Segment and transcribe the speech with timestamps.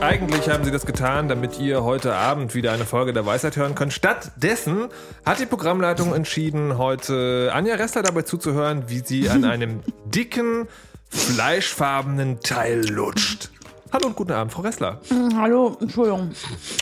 [0.00, 3.58] Und eigentlich haben sie das getan, damit ihr heute Abend wieder eine Folge der Weisheit
[3.58, 3.92] hören könnt.
[3.92, 4.88] Stattdessen
[5.26, 10.68] hat die Programmleitung entschieden, heute Anja Ressler dabei zuzuhören, wie sie an einem dicken,
[11.10, 13.50] fleischfarbenen Teil lutscht.
[13.92, 15.02] Hallo und guten Abend, Frau Ressler.
[15.36, 16.30] Hallo, Entschuldigung.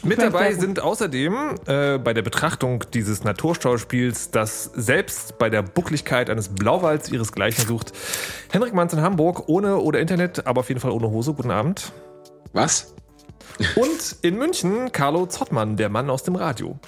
[0.05, 6.31] Mit dabei sind außerdem äh, bei der Betrachtung dieses Naturschauspiels, das selbst bei der Buckligkeit
[6.31, 7.93] eines Blauwalds ihresgleichen sucht,
[8.53, 11.35] Henrik Manns in Hamburg, ohne oder Internet, aber auf jeden Fall ohne Hose.
[11.35, 11.91] Guten Abend.
[12.53, 12.95] Was?
[13.77, 16.79] Und in München Carlo Zottmann, der Mann aus dem Radio.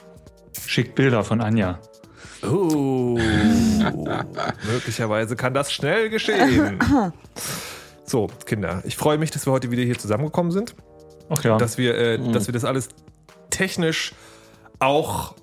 [0.66, 1.78] Schickt Bilder von Anja.
[2.42, 3.18] Oh,
[4.66, 6.78] möglicherweise kann das schnell geschehen.
[8.04, 10.74] So, Kinder, ich freue mich, dass wir heute wieder hier zusammengekommen sind.
[11.28, 11.58] Ach ja.
[11.58, 12.88] Dass wir, äh, dass wir das alles
[13.50, 14.14] technisch
[14.78, 15.34] auch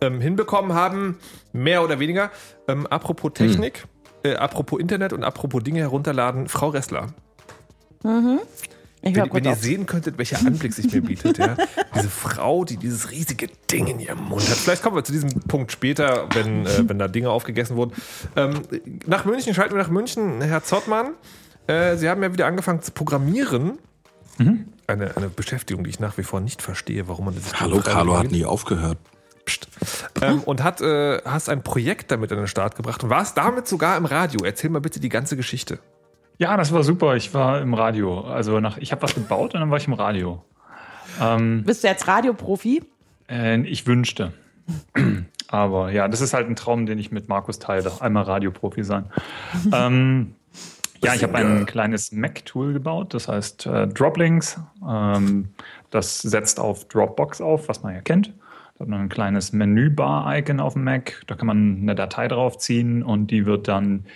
[0.00, 1.18] ähm, hinbekommen haben,
[1.52, 2.30] mehr oder weniger.
[2.68, 3.86] Ähm, apropos Technik,
[4.22, 7.08] äh, apropos Internet und apropos Dinge herunterladen, Frau Ressler.
[9.02, 11.56] Ich Wenn, wenn ihr sehen könntet, welcher Anblick sich mir bietet, ja.
[11.94, 14.56] Diese Frau, die dieses riesige Ding in ihrem Mund hat.
[14.58, 17.92] Vielleicht kommen wir zu diesem Punkt später, wenn, äh, wenn da Dinge aufgegessen wurden.
[18.36, 18.60] Ähm,
[19.06, 21.14] nach München, schalten wir nach München, Herr Zottmann.
[21.66, 23.78] Äh, Sie haben ja wieder angefangen zu programmieren.
[24.86, 28.18] Eine, eine Beschäftigung, die ich nach wie vor nicht verstehe, warum man das Hallo, Carlo
[28.18, 28.98] hat nie aufgehört.
[29.44, 29.68] Psst.
[30.20, 33.68] Ähm, und hat, äh, hast ein Projekt damit an den Start gebracht und warst damit
[33.68, 34.44] sogar im Radio.
[34.44, 35.78] Erzähl mal bitte die ganze Geschichte.
[36.40, 37.16] Ja, das war super.
[37.16, 38.22] Ich war im Radio.
[38.22, 40.42] Also nach, ich habe was gebaut und dann war ich im Radio.
[41.20, 42.82] Ähm, Bist du jetzt Radioprofi?
[43.28, 44.32] äh, ich wünschte.
[45.48, 47.92] Aber ja, das ist halt ein Traum, den ich mit Markus teile.
[48.00, 49.04] Einmal Radioprofi sein.
[49.72, 50.34] ähm,
[51.04, 54.58] ja, ich habe ein kleines Mac-Tool gebaut, das heißt äh, Droplinks.
[54.88, 55.50] Ähm,
[55.90, 58.28] das setzt auf Dropbox auf, was man ja kennt.
[58.78, 61.22] Da hat man ein kleines Menübar-Icon auf dem Mac.
[61.26, 64.06] Da kann man eine Datei draufziehen und die wird dann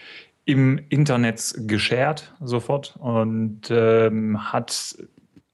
[0.44, 4.96] im Internet geshared sofort und ähm, hat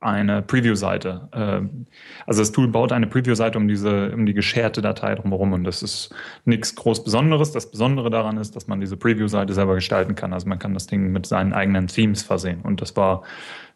[0.01, 1.29] eine Preview-Seite.
[1.33, 1.87] Ähm,
[2.27, 5.83] also das Tool baut eine Preview-Seite um diese, um die gescherte Datei drumherum und das
[5.83, 6.15] ist
[6.45, 7.53] nichts groß Besonderes.
[7.53, 10.33] Das Besondere daran ist, dass man diese Preview-Seite selber gestalten kann.
[10.33, 13.23] Also man kann das Ding mit seinen eigenen Themes versehen und das war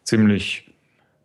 [0.03, 0.74] ziemlich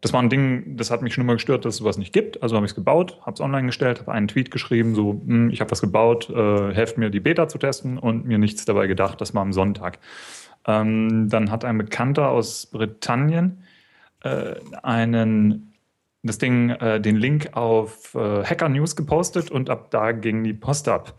[0.01, 2.41] das war ein Ding, das hat mich schon immer gestört, dass es sowas nicht gibt.
[2.41, 5.49] Also habe ich es gebaut, habe es online gestellt, habe einen Tweet geschrieben, so, hm,
[5.49, 8.87] ich habe was gebaut, äh, helft mir, die Beta zu testen und mir nichts dabei
[8.87, 9.19] gedacht.
[9.19, 9.99] Das war am Sonntag.
[10.65, 13.63] Ähm, dann hat ein Bekannter aus Britannien
[14.23, 15.73] äh, einen,
[16.23, 20.53] das Ding, äh, den Link auf äh, Hacker News gepostet und ab da ging die
[20.53, 21.15] Post ab.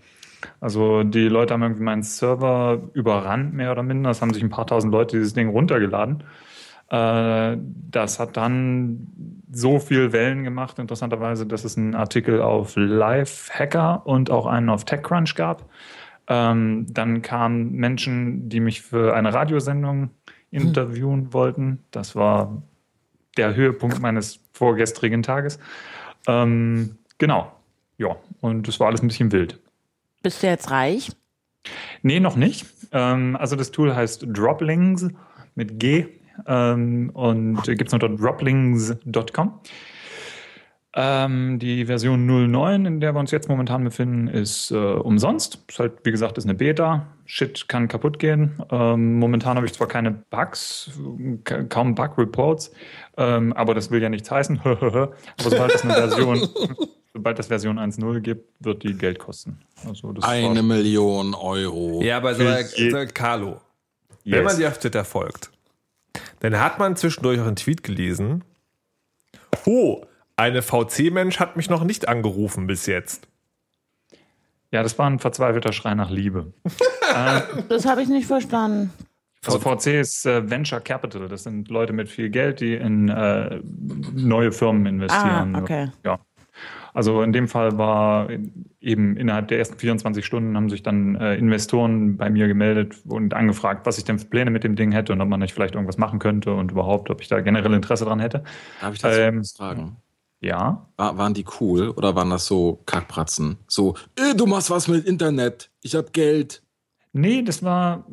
[0.61, 4.11] Also die Leute haben irgendwie meinen Server überrannt, mehr oder minder.
[4.11, 6.25] Es haben sich ein paar tausend Leute dieses Ding runtergeladen.
[6.91, 7.57] Äh,
[7.91, 9.07] das hat dann
[9.53, 14.69] so viel Wellen gemacht, interessanterweise, dass es einen Artikel auf Live Hacker und auch einen
[14.69, 15.69] auf TechCrunch gab.
[16.27, 20.11] Ähm, dann kamen Menschen, die mich für eine Radiosendung
[20.51, 21.85] interviewen wollten.
[21.91, 22.63] Das war
[23.37, 25.59] der Höhepunkt meines vorgestrigen Tages.
[26.27, 27.53] Ähm, genau.
[27.99, 29.61] Ja, und es war alles ein bisschen wild.
[30.23, 31.13] Bist du jetzt reich?
[32.03, 32.67] Nee, noch nicht.
[32.93, 35.09] Ähm, also das Tool heißt Droplings
[35.55, 39.61] mit G ähm, und gibt es unter droplings.com.
[40.93, 45.61] Ähm, die Version 09, in der wir uns jetzt momentan befinden, ist äh, umsonst.
[45.69, 47.07] Ist halt, wie gesagt, ist eine Beta.
[47.27, 48.61] Shit kann kaputt gehen.
[48.73, 50.91] Ähm, momentan habe ich zwar keine Bugs,
[51.45, 52.73] ka kaum Bug-Reports,
[53.19, 54.61] ähm, aber das will ja nichts heißen.
[54.65, 56.49] aber sobald es eine Version,
[57.15, 59.61] sobald es Version 1.0 gibt, wird die Geld kosten.
[59.87, 62.03] Also das Eine Million Euro.
[62.03, 63.61] Ja, aber so, so, Carlo,
[64.25, 64.45] wenn Yes.
[64.45, 65.53] man dir auf Twitter folgt,
[66.41, 68.45] dann hat man zwischendurch auch einen Tweet gelesen.
[69.67, 70.05] Oh,
[70.37, 73.29] eine VC-Mensch hat mich noch nicht angerufen bis jetzt.
[74.73, 76.53] Ja, das war ein verzweifelter Schrei nach Liebe.
[77.69, 78.93] Das habe ich nicht verstanden.
[79.45, 81.27] Also VC ist äh, Venture Capital.
[81.27, 83.61] Das sind Leute mit viel Geld, die in äh,
[84.13, 85.57] neue Firmen investieren.
[85.57, 85.91] Ah, okay.
[86.05, 86.21] Ja.
[86.95, 88.29] Also in dem Fall war
[88.81, 93.35] eben innerhalb der ersten 24 Stunden haben sich dann äh, Investoren bei mir gemeldet und
[93.35, 95.75] angefragt, was ich denn für Pläne mit dem Ding hätte und ob man nicht vielleicht
[95.75, 98.43] irgendwas machen könnte und überhaupt, ob ich da generell Interesse dran hätte.
[98.81, 99.97] Darf ich dazu Ähm, fragen?
[100.41, 100.89] Ja.
[100.97, 103.59] War, waren die cool oder waren das so Kackpratzen?
[103.67, 106.63] So, äh, du machst was mit Internet, ich hab Geld.
[107.13, 108.07] Nee, das war,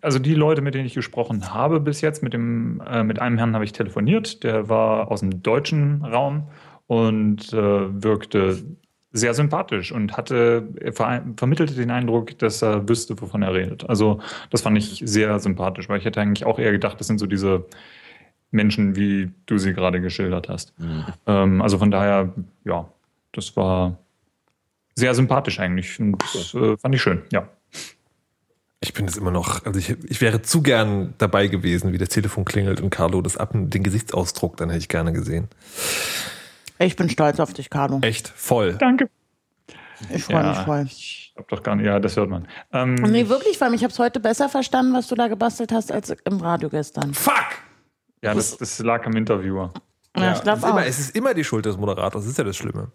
[0.00, 3.38] also die Leute, mit denen ich gesprochen habe bis jetzt, mit, dem, äh, mit einem
[3.38, 6.48] Herrn habe ich telefoniert, der war aus dem deutschen Raum
[6.86, 8.62] und äh, wirkte
[9.12, 13.88] sehr sympathisch und hatte, er ver vermittelte den Eindruck, dass er wüsste, wovon er redet.
[13.88, 14.20] Also
[14.50, 17.26] das fand ich sehr sympathisch, weil ich hätte eigentlich auch eher gedacht, das sind so
[17.26, 17.66] diese
[18.50, 20.72] Menschen, wie du sie gerade geschildert hast.
[21.26, 22.32] Ähm, also von daher,
[22.64, 22.88] ja,
[23.32, 23.98] das war
[24.94, 27.48] sehr sympathisch eigentlich und das äh, fand ich schön, ja.
[28.80, 32.08] Ich bin es immer noch, also ich, ich wäre zu gern dabei gewesen, wie das
[32.08, 35.48] Telefon klingelt und Carlo das ab, den Gesichtsausdruck, dann hätte ich gerne gesehen.
[36.84, 37.98] Ich bin stolz auf dich, Carlo.
[38.02, 38.74] Echt voll.
[38.74, 39.08] Danke.
[40.10, 40.84] Ich freue mich voll.
[40.86, 42.48] Ich hab doch gar nicht, ja, das hört man.
[42.72, 45.92] Ähm, Nee, wirklich, weil ich habe es heute besser verstanden, was du da gebastelt hast,
[45.92, 47.14] als im Radio gestern.
[47.14, 47.34] Fuck!
[48.22, 49.72] ja, das, das lag am Interviewer.
[50.16, 50.70] Ja, ich es, ist glaube auch.
[50.70, 52.90] immer, es ist immer die Schuld des Moderators, das ist ja das Schlimme.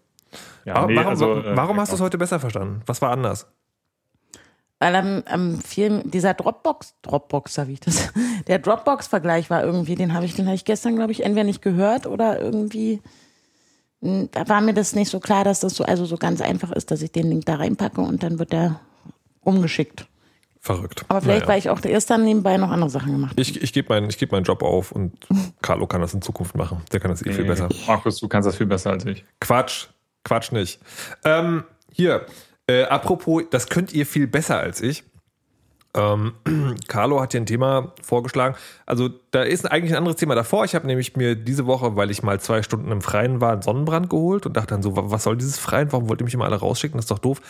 [0.66, 2.06] Ja, Warum, nee, warum, also, äh, warum hast du es ja.
[2.06, 2.82] heute besser verstanden?
[2.86, 3.48] Was war anders?
[4.80, 8.14] Weil am, am Film, dieser Dropbox, Dropboxer, wie ich das,
[8.48, 11.62] der Dropbox-Vergleich war irgendwie, den habe ich, den habe ich gestern, glaube ich, entweder nicht
[11.62, 13.02] gehört oder irgendwie,
[14.02, 17.02] war mir das nicht so klar, dass das so, also so ganz einfach ist, dass
[17.02, 18.80] ich den Link da reinpacke und dann wird der
[19.42, 20.08] umgeschickt.
[20.60, 21.06] Verrückt.
[21.08, 21.50] Aber vielleicht, Naja.
[21.54, 23.42] weil ich auch erst dann nebenbei noch andere Sachen gemacht habe.
[23.42, 25.14] Ich, ich gebe meinen, ich geb meinen Job auf und
[25.62, 26.82] Carlo kann das in Zukunft machen.
[26.92, 27.70] Der kann das eh viel Nee, besser.
[27.88, 29.24] Markus, du kannst das viel besser als ich.
[29.40, 29.88] Quatsch.
[30.26, 30.80] Quatsch nicht.
[31.24, 31.64] Ähm,
[31.94, 32.26] hier,
[32.68, 35.06] äh, apropos, das könnt ihr viel besser als ich.
[35.98, 36.34] Ähm,
[36.88, 38.56] Carlo hat hier ein Thema vorgeschlagen.
[38.86, 40.64] Also da ist eigentlich ein anderes Thema davor.
[40.66, 43.62] Ich habe nämlich mir diese Woche, weil ich mal zwei Stunden im Freien war, einen
[43.62, 45.92] Sonnenbrand geholt und dachte dann so, wa- was soll dieses Freien?
[45.92, 46.98] Warum wollt ihr mich immer alle rausschicken?
[46.98, 47.42] Das ist doch doof.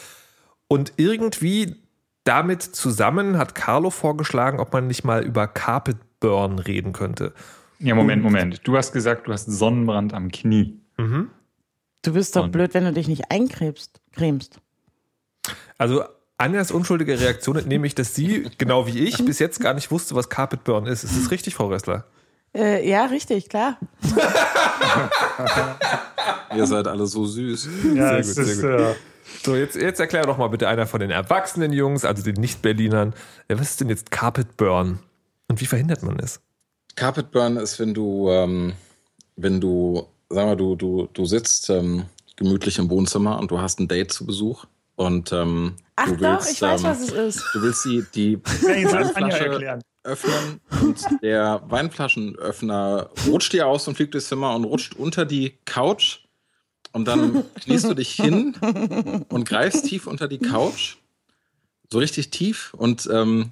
[0.67, 1.75] Und irgendwie
[2.23, 7.33] damit zusammen hat Carlo vorgeschlagen, ob man nicht mal über Carpet Burn reden könnte.
[7.79, 8.61] Ja, Moment, Moment.
[8.67, 10.79] Du hast gesagt, du hast Sonnenbrand am Knie.
[10.97, 14.01] Du bist doch Und- blöd, wenn du dich nicht eincremst.
[14.13, 14.59] Cremst.
[15.77, 16.03] Also
[16.37, 20.15] Anjas unschuldige Reaktion entnehme ich, dass sie, genau wie ich, bis jetzt gar nicht wusste,
[20.15, 21.03] was Carpet Burn ist.
[21.03, 22.05] Ist das richtig, Frau Ressler?
[22.55, 23.77] Äh, ja, richtig, klar.
[26.55, 27.69] Ihr seid alle so süß.
[27.95, 28.69] Ja, Sehr gut, sehr ist, gut.
[28.69, 28.95] äh,
[29.43, 33.13] So, jetzt, jetzt erklär doch mal bitte einer von den erwachsenen Jungs, also den Nicht-Berlinern,
[33.49, 34.99] ja, was ist denn jetzt Carpet Burn?
[35.49, 36.39] Und wie verhindert man es?
[36.95, 38.73] Carpet Burn ist, wenn du, ähm,
[39.35, 42.05] wenn du, sag mal, du, du, du sitzt ähm,
[42.37, 44.65] gemütlich im Wohnzimmer und du hast ein Date zu Besuch
[44.97, 47.45] und ähm, Ach du doch, willst, ich weiß, ähm, was es ist.
[47.53, 48.33] du willst die, die
[48.75, 49.81] ich Weinflasche erklären.
[50.03, 55.57] öffnen und der Weinflaschenöffner rutscht dir aus und fliegt durchs Zimmer und rutscht unter die
[55.65, 56.19] Couch
[56.91, 58.55] und dann kniest du dich hin
[59.29, 60.97] und greifst tief unter die Couch,
[61.91, 63.51] so richtig tief und ähm,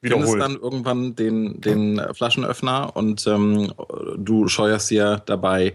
[0.00, 3.72] findest dann irgendwann den, den Flaschenöffner und ähm,
[4.16, 5.74] du scheuerst dir dabei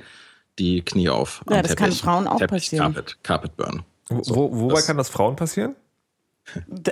[0.60, 1.42] die Knie auf.
[1.50, 2.94] Ja, das kann Frauen auch passieren.
[2.94, 3.83] Carpet, Carpet Burn.
[4.09, 5.75] Wo, So, wo, wobei das- kann das Frauen passieren?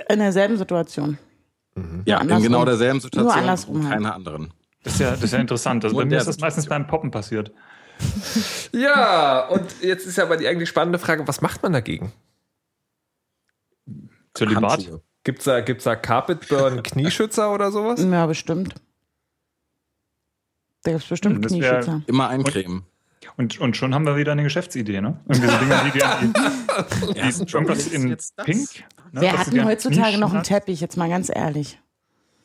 [0.08, 1.18] In derselben Situation.
[2.04, 2.42] Ja, in andersrum.
[2.42, 3.94] genau derselben Situation Nur andersrum und halt.
[3.94, 4.52] keiner anderen.
[4.84, 5.84] Das ist ja, das ist ja interessant.
[5.84, 7.52] Also bei in mir ist das meistens beim Poppen passiert.
[8.72, 12.12] Ja, und jetzt ist ja aber die eigentlich spannende Frage, was macht man dagegen?
[14.34, 14.70] Zölibat?
[14.72, 15.02] Handschuhe.
[15.24, 18.00] Gibt's da, gibt's da Carpet Burn Knieschützer oder sowas?
[18.04, 18.74] Ja, bestimmt.
[20.84, 22.02] Da gibt es bestimmt Knieschützer.
[22.06, 22.78] Immer eincremen.
[22.78, 22.84] Und,
[23.36, 25.18] und schon haben wir wieder eine Geschäftsidee, ne?
[25.28, 26.16] Irgendwie so Dinge, die dir
[27.14, 28.16] die, die ist irgendwas in?
[28.44, 28.68] Pink.
[29.12, 30.42] Ne, Wer hat denn heutzutage noch einen.
[30.42, 30.80] Teppich?
[30.80, 31.80] Jetzt mal ganz ehrlich.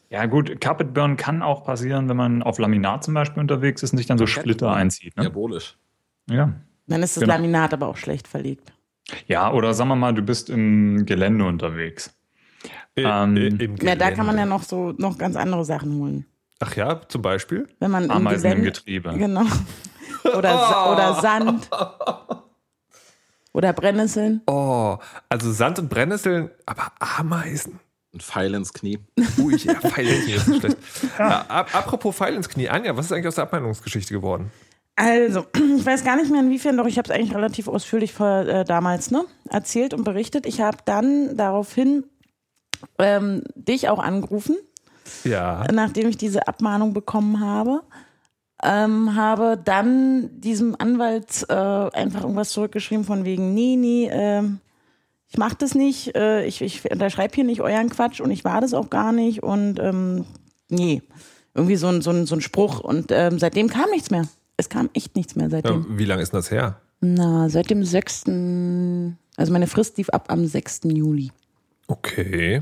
[0.10, 3.92] Ja, gut, Carpet Burn kann auch passieren, wenn man auf Laminat zum Beispiel unterwegs ist
[3.94, 5.18] und sich dann so Splitter einzieht.
[5.18, 5.24] Ne?
[5.24, 5.76] Diabolisch.
[6.30, 6.54] Ja.
[6.88, 7.34] Dann ist das Genau.
[7.34, 8.72] Laminat aber auch schlecht verlegt.
[9.28, 12.14] ja, oder sagen wir mal, du bist im Gelände unterwegs.
[12.96, 14.50] Ähm, Äh, im Ja, da kann man ja Gelände.
[14.50, 16.26] noch so noch ganz andere Sachen holen.
[16.60, 17.68] Ach ja, zum Beispiel?
[17.80, 19.14] Wenn man im Ameisen im Gelände, Getriebe.
[19.18, 19.46] Genau.
[20.24, 21.70] Oder, Sa oder Sand.
[23.54, 24.42] Oder Brennnesseln.
[24.48, 24.98] Oh,
[25.30, 27.80] also Sand und Brennnesseln, aber Ameisen.
[28.14, 29.00] Ein Pfeil ins Knie.
[29.40, 30.78] Ui, ja, Pfeil ins Knie ist nicht schlecht.
[31.20, 32.70] Ja, ap apropos Pfeil ins Knie.
[32.70, 34.52] Anja, was ist eigentlich aus der Abmeinungsgeschichte geworden?
[34.96, 38.42] Also, ich weiß gar nicht mehr inwiefern, doch ich habe es eigentlich relativ ausführlich vor,
[38.42, 40.46] äh, damals ne, erzählt und berichtet.
[40.46, 42.06] Ich habe dann daraufhin
[43.00, 44.56] ähm, dich auch angerufen,
[45.24, 45.66] Ja.
[45.74, 47.82] nachdem ich diese Abmahnung bekommen habe.
[48.64, 54.60] Ähm, habe dann diesem Anwalt äh, einfach irgendwas zurückgeschrieben von wegen, nee, nee, ähm,
[55.28, 58.62] ich mache das nicht, äh, ich, ich unterschreibe hier nicht euren Quatsch und ich war
[58.62, 60.26] das auch gar nicht und ähm,
[60.70, 61.02] nee,
[61.56, 64.28] irgendwie so ein, so ein, so ein Spruch und ähm, seitdem kam nichts mehr.
[64.58, 65.98] Es kam echt nichts mehr ja seitdem.
[65.98, 66.80] wie lange ist denn das her?
[67.02, 68.26] Na, seit dem 6.
[69.36, 70.82] Also meine Frist lief ab am 6.
[70.86, 71.32] Juli.
[71.88, 72.62] Okay.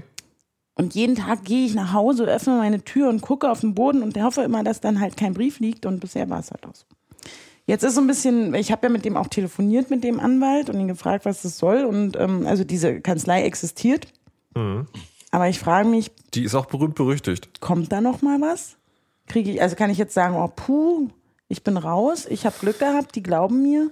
[0.75, 4.01] Und jeden Tag gehe ich nach Hause, öffne meine Tür und gucke auf den Boden
[4.03, 5.85] und hoffe immer, dass dann halt kein Brief liegt.
[5.85, 6.85] Und bisher war es halt auch so.
[7.67, 10.69] Jetzt ist so ein bisschen, ich habe ja mit dem auch telefoniert, mit dem Anwalt
[10.69, 11.83] und ihn gefragt, was das soll.
[11.85, 14.07] Und ähm, also diese Kanzlei existiert.
[15.31, 17.61] Aber ich frage mich, Die ist auch berühmt berüchtigt.
[17.61, 18.75] kommt da noch mal was?
[19.27, 21.07] Kriege ich, also kann ich jetzt sagen, oh puh,
[21.47, 23.89] ich bin raus, ich habe Glück gehabt, die glauben mir.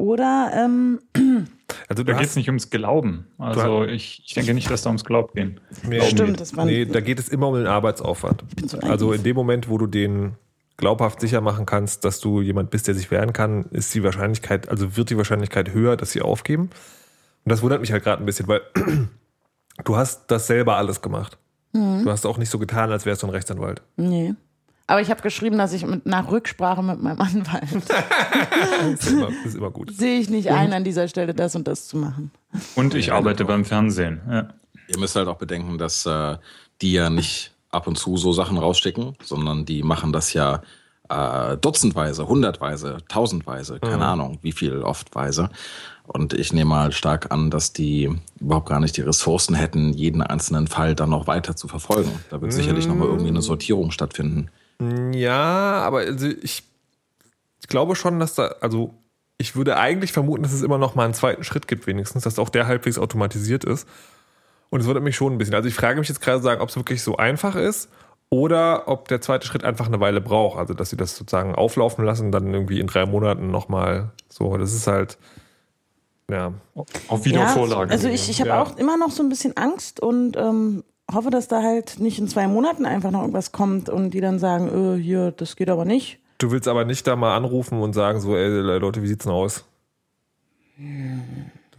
[0.00, 1.00] Oder ähm,
[1.88, 3.26] Also Da geht es nicht ums Glauben.
[3.38, 5.60] Also ich, ich denke nicht, dass da ums Glauben geht.
[5.88, 8.44] nee, Stimmt, das war nee, da geht es immer um den Arbeitsaufwand.
[8.82, 10.36] Also in dem Moment, wo du den
[10.76, 14.68] glaubhaft sicher machen kannst, dass du jemand bist, der sich wehren kann, ist die Wahrscheinlichkeit,
[14.68, 16.70] also wird die Wahrscheinlichkeit höher, dass sie aufgeben.
[17.44, 18.62] Und das wundert mich halt gerade ein bisschen, weil
[19.84, 21.38] du hast das selber alles gemacht.
[21.72, 22.04] Mhm.
[22.04, 23.82] Du hast auch nicht so getan, als wärst du ein Rechtsanwalt.
[23.96, 24.34] Nee.
[24.90, 29.26] Aber ich habe geschrieben, dass ich mit, nach Rücksprache mit meinem Anwalt Das ist immer,
[29.26, 29.94] das ist immer gut.
[29.94, 32.32] sehe ich nicht ein, an dieser Stelle das und das zu machen.
[32.74, 34.20] Und ich arbeite beim Fernsehen.
[34.28, 34.48] Ja.
[34.88, 36.38] Ihr müsst halt auch bedenken, dass äh,
[36.82, 40.60] die ja nicht ab und zu so Sachen rausstecken, sondern die machen das ja
[41.08, 45.50] äh, dutzendweise, hundertweise, tausendweise, keine Ahnung, wie viel oftweise.
[46.08, 50.20] Und ich nehme mal stark an, dass die überhaupt gar nicht die Ressourcen hätten, jeden
[50.20, 52.10] einzelnen Fall dann noch weiter zu verfolgen.
[52.30, 54.50] Da wird sicherlich nochmal irgendwie eine Sortierung stattfinden.
[55.12, 56.62] Ja, aber also ich,
[57.60, 58.94] ich glaube schon, dass da, also
[59.38, 62.38] ich würde eigentlich vermuten, dass es immer noch mal einen zweiten Schritt gibt, wenigstens, dass
[62.38, 63.86] auch der halbwegs automatisiert ist.
[64.70, 65.54] Und es wundert mich schon ein bisschen.
[65.54, 67.88] Also ich frage mich jetzt gerade sagen, ob es wirklich so einfach ist
[68.28, 70.58] oder ob der zweite Schritt einfach eine Weile braucht.
[70.58, 74.56] Also dass sie das sozusagen auflaufen lassen, dann irgendwie in drei Monaten nochmal so.
[74.56, 75.18] Das ist halt,
[76.30, 76.52] ja.
[77.08, 77.90] Auf Wiedervorlage.
[77.90, 78.62] also ich, ich habe Ja.
[78.62, 82.28] auch immer noch so ein bisschen Angst und ähm, hoffe, dass da halt nicht in
[82.28, 85.84] zwei Monaten einfach noch irgendwas kommt und die dann sagen, äh, hier, das geht aber
[85.84, 86.18] nicht.
[86.38, 89.32] Du willst aber nicht da mal anrufen und sagen so, ey Leute, wie sieht's denn
[89.32, 89.64] aus?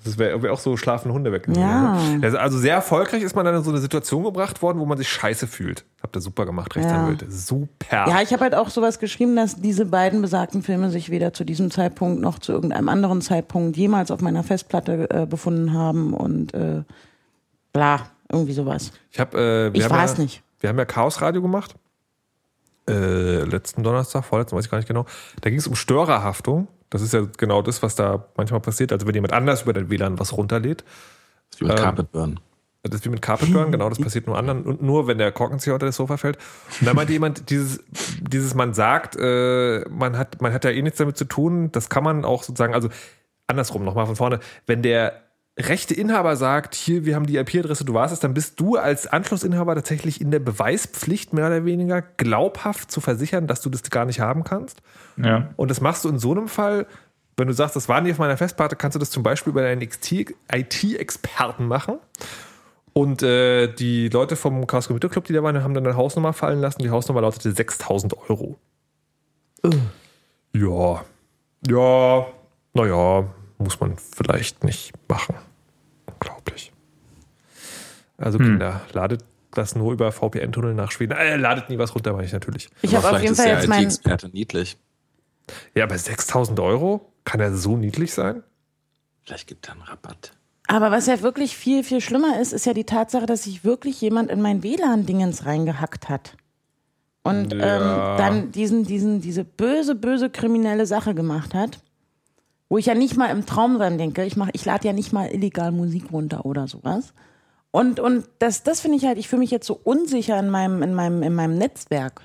[0.04, 1.48] Das wäre wär auch so schlafende Hunde weg.
[1.56, 1.98] Ja.
[2.22, 4.98] Also, also sehr erfolgreich ist man dann in so eine Situation gebracht worden, wo man
[4.98, 5.86] sich scheiße fühlt.
[6.02, 7.30] Habt ihr super gemacht, Rechtsanwälte.
[7.30, 8.08] Super.
[8.08, 11.44] Ja, ich habe halt auch sowas geschrieben, dass diese beiden besagten Filme sich weder zu
[11.44, 16.54] diesem Zeitpunkt noch zu irgendeinem anderen Zeitpunkt jemals auf meiner Festplatte äh, befunden haben und
[16.56, 16.84] äh,
[17.74, 18.92] bla, irgendwie sowas.
[19.12, 20.44] Ich, hab, äh, wir Ich haben weiß ja, nicht.
[20.60, 21.76] Wir haben ja Chaos Radio gemacht.
[22.88, 25.06] Äh, letzten Donnerstag, vorletzten, weiß ich gar nicht genau.
[25.42, 26.68] Da ging es um Störerhaftung.
[26.90, 28.92] Das ist ja genau das, was da manchmal passiert.
[28.92, 30.84] Also wenn jemand anders über den WLAN was runterlädt.
[31.50, 32.40] Das ist wie mit Ähm, Carpet Burn.
[32.84, 35.76] Das ist wie mit Carpetburn, genau, das passiert nur anderen und nur, wenn der Korkenzieher
[35.76, 36.40] unter das Sofa fällt.
[36.80, 37.84] Und dann meinte jemand, dieses,
[38.20, 41.90] dieses, man sagt, äh, man hat, man hat ja eh nichts damit zu tun, das
[41.90, 42.90] kann man auch sozusagen, also
[43.46, 45.22] andersrum, nochmal von vorne, wenn der
[45.62, 49.08] rechte Inhaber sagt, hier, wir haben die IP-Adresse, du warst es, dann bist du als
[49.08, 54.06] Anschlussinhaber tatsächlich in der Beweispflicht, mehr oder weniger, glaubhaft zu versichern, dass du das gar
[54.06, 54.82] nicht haben kannst.
[55.18, 55.50] Ja.
[55.56, 56.86] Und das machst du in so einem Fall,
[57.38, 59.62] wenn du sagst, das war nicht auf meiner Festplatte, kannst du das zum Beispiel bei
[59.62, 61.98] deinen IT-Experten machen.
[62.94, 66.34] Und äh, die Leute vom Chaos Computer Club, die da waren, haben dann eine Hausnummer
[66.34, 66.82] fallen lassen.
[66.82, 68.58] Die Hausnummer lautete 6000 Euro.
[70.53, 71.03] Ja.
[71.68, 72.25] Ja.
[72.74, 73.25] Naja,
[73.58, 75.36] muss man vielleicht nicht machen.
[76.22, 76.72] Unglaublich.
[78.18, 81.13] Also Kinder, ladet das nur über VPN-Tunnel nach Schweden.
[81.18, 82.70] Äh, ladet nie was runter, meine ich natürlich.
[82.82, 84.78] Ich habe auf vielleicht jeden ist Fall der jetzt mein, IT-Experte niedlich.
[85.74, 87.12] Ja, aber 6000 Euro?
[87.25, 88.44] Kann er so niedlich sein?
[89.24, 90.32] Vielleicht gibt er einen Rabatt.
[90.68, 94.00] Aber was ja wirklich viel, viel schlimmer ist, ist ja die Tatsache, dass sich wirklich
[94.00, 96.38] jemand in mein WLAN-Dingens reingehackt hat.
[97.24, 98.13] Und Ja.
[98.13, 101.80] ähm, dann diesen, diesen, diese böse, böse kriminelle Sache gemacht hat,
[102.72, 104.24] wo ich ja nicht mal im Traum dran denke.
[104.24, 107.13] Ich, mach, ich lade ja nicht mal illegal Musik runter oder sowas.
[107.70, 110.82] Und, und das, das finde ich halt, ich fühle mich jetzt so unsicher in meinem,
[110.82, 112.22] in meinem, in meinem Netzwerk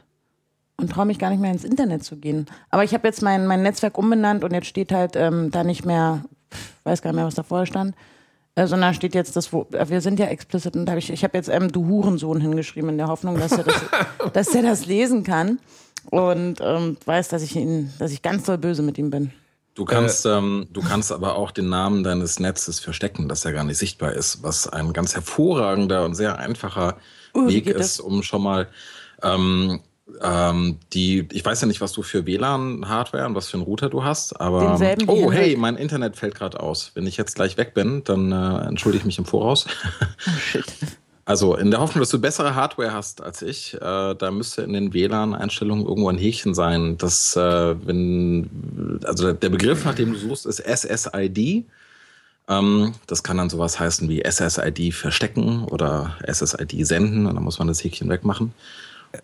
[0.77, 2.47] und traue mich gar nicht mehr ins Internet zu gehen.
[2.71, 5.85] Aber ich habe jetzt mein, mein Netzwerk umbenannt und jetzt steht halt ähm, da nicht
[5.85, 6.23] mehr,
[6.85, 7.97] weiß gar nicht mehr, was da vorher stand,
[8.55, 11.25] äh, sondern steht jetzt das, wo, äh, wir sind ja explicit und hab ich, ich
[11.25, 13.85] habe jetzt ähm, du Hurensohn hingeschrieben in der Hoffnung, dass er das,
[14.33, 15.59] dass er das lesen kann
[16.13, 19.33] und ähm, weiß, dass ich ihn, dass ich ganz doll böse mit ihm bin.
[19.77, 23.63] Du kannst, ähm, du kannst aber auch den Namen deines Netzes verstecken, dass er gar
[23.63, 26.97] nicht sichtbar ist, was ein ganz hervorragender und sehr einfacher
[27.35, 28.01] Uh, Weg ist, das?
[28.01, 28.67] um schon mal
[29.23, 29.83] ähm,
[30.23, 33.91] ähm, die, ich weiß ja nicht, was du für WLAN-Hardware und was für einen Router
[33.91, 36.93] du hast, aber oh hey, mein Internet fällt gerade aus.
[36.95, 39.67] Wenn ich jetzt gleich weg bin, dann äh, entschuldige ich mich im Voraus.
[40.27, 40.65] Oh shit.
[41.29, 43.81] Also in der Hoffnung, dass du bessere Hardware hast als ich, äh,
[44.15, 49.85] da müsste in den WLAN-Einstellungen irgendwo ein Häkchen sein, dass äh, wenn, also der Begriff,
[49.85, 51.65] nach dem du suchst, ist SSID.
[52.49, 57.59] Ähm, das kann dann sowas heißen wie SSID verstecken oder SSID senden und dann muss
[57.59, 58.55] man das Häkchen wegmachen.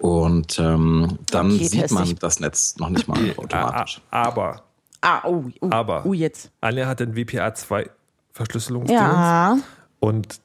[0.00, 4.00] Und ähm, dann Okay, sieht man das Netz noch nicht mal automatisch.
[4.11, 4.64] Aber
[5.04, 6.50] Ah, oh, oh, Aber- oh jetzt.
[6.61, 7.90] Anja hat den WPA2
[8.32, 9.59] Verschlüsselungsdienst Ja,
[10.00, 10.40] und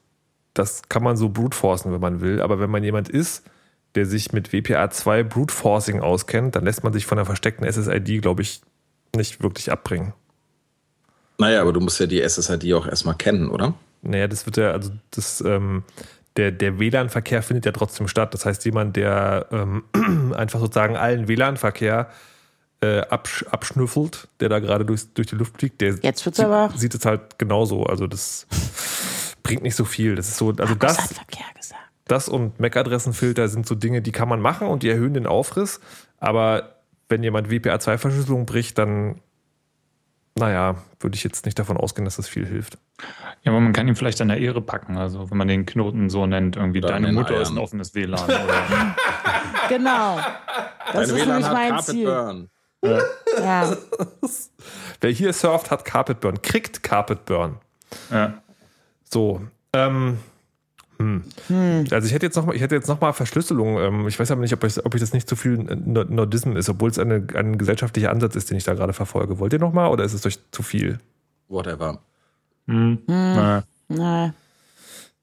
[0.58, 2.40] das kann man so brute forcen, wenn man will.
[2.40, 3.44] Aber wenn man jemand ist,
[3.94, 8.20] der sich mit WPA2 Brute Forcing auskennt, dann lässt man sich von einer versteckten SSID,
[8.22, 8.60] glaube ich,
[9.16, 10.12] nicht wirklich abbringen.
[11.38, 13.74] Naja, aber du musst ja die SSID auch erstmal kennen, oder?
[14.02, 15.84] Naja, das wird ja, also das, ähm,
[16.36, 18.34] der, der WLAN-Verkehr findet ja trotzdem statt.
[18.34, 19.84] Das heißt, jemand, der ähm,
[20.36, 22.08] einfach sozusagen allen WLAN-Verkehr
[22.80, 26.46] äh, absch abschnüffelt, der da gerade durch, durch die Luft fliegt, der Jetzt wird's sieht,
[26.46, 27.84] aber- sieht es halt genauso.
[27.84, 28.46] Also das
[29.42, 30.14] bringt nicht so viel.
[30.14, 31.80] Das ist so, also Das das, hat Verkehr gesagt.
[32.06, 35.80] das und MAC-Adressenfilter sind so Dinge, die kann man machen und die erhöhen den Aufriss.
[36.18, 36.76] Aber
[37.08, 39.20] wenn jemand WPA2-Verschlüsselung bricht, dann,
[40.36, 42.78] naja, würde ich jetzt nicht davon ausgehen, dass das viel hilft.
[43.42, 44.98] Ja, aber man kann ihn vielleicht an der Ehre packen.
[44.98, 47.58] Also, wenn man den Knoten so nennt, irgendwie Oder deine Mutter ist Eiern.
[47.58, 48.24] ein offenes WLAN.
[48.24, 48.40] Oder,
[49.68, 50.18] Genau.
[50.92, 52.04] Das Deine ist WLAN nämlich mein Carpet Ziel.
[52.06, 52.50] Burn.
[52.82, 53.76] Ja.
[55.00, 57.58] Wer hier surft, hat Carpet Burn, kriegt Carpet Burn.
[58.10, 58.34] ja.
[59.10, 59.40] So,
[59.72, 60.18] ähm,
[60.98, 61.22] hm.
[61.92, 63.78] Also ich hätte jetzt noch mal, ich hätte jetzt noch mal Verschlüsselung.
[63.78, 66.56] Ähm, ich weiß aber nicht, ob ich, ob ich das nicht zu viel Nord- Nordism
[66.56, 69.38] ist, obwohl es eine, ein gesellschaftlicher Ansatz ist, den ich da gerade verfolge.
[69.38, 70.98] Wollt ihr noch mal oder ist es euch zu viel?
[71.48, 72.00] Whatever.
[72.66, 72.98] Hm.
[73.06, 74.34] Na, Na,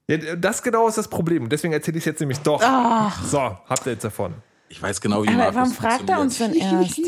[0.08, 1.48] Ja, das genau ist das Problem.
[1.50, 2.60] Deswegen erzähle ich es jetzt nämlich doch.
[2.64, 3.22] Ach.
[3.24, 4.32] So, habt ihr jetzt davon.
[4.68, 7.00] Ich weiß genau, wie aber Markus warum fragt er uns denn erst?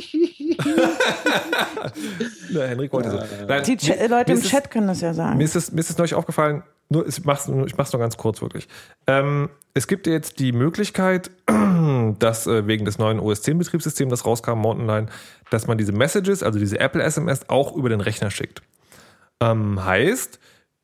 [2.51, 3.19] Na, Henrik wollte so.
[3.47, 5.39] Nein, Die Ch Leute im Chat können das ja sagen.
[5.39, 8.01] Mir ist es, mir ist es neulich aufgefallen, nur, ich mach's, nur- ich mach's nur
[8.01, 8.67] ganz kurz wirklich.
[9.07, 11.31] Ähm, es gibt jetzt die Möglichkeit,
[12.19, 15.11] dass äh, wegen des neuen OS 10 Betriebssystems, das rauskam, Mountain Lion,
[15.51, 18.63] dass man diese Messages, also diese Apple SMS, auch über den Rechner schickt.
[19.41, 20.41] Ähm, heißt,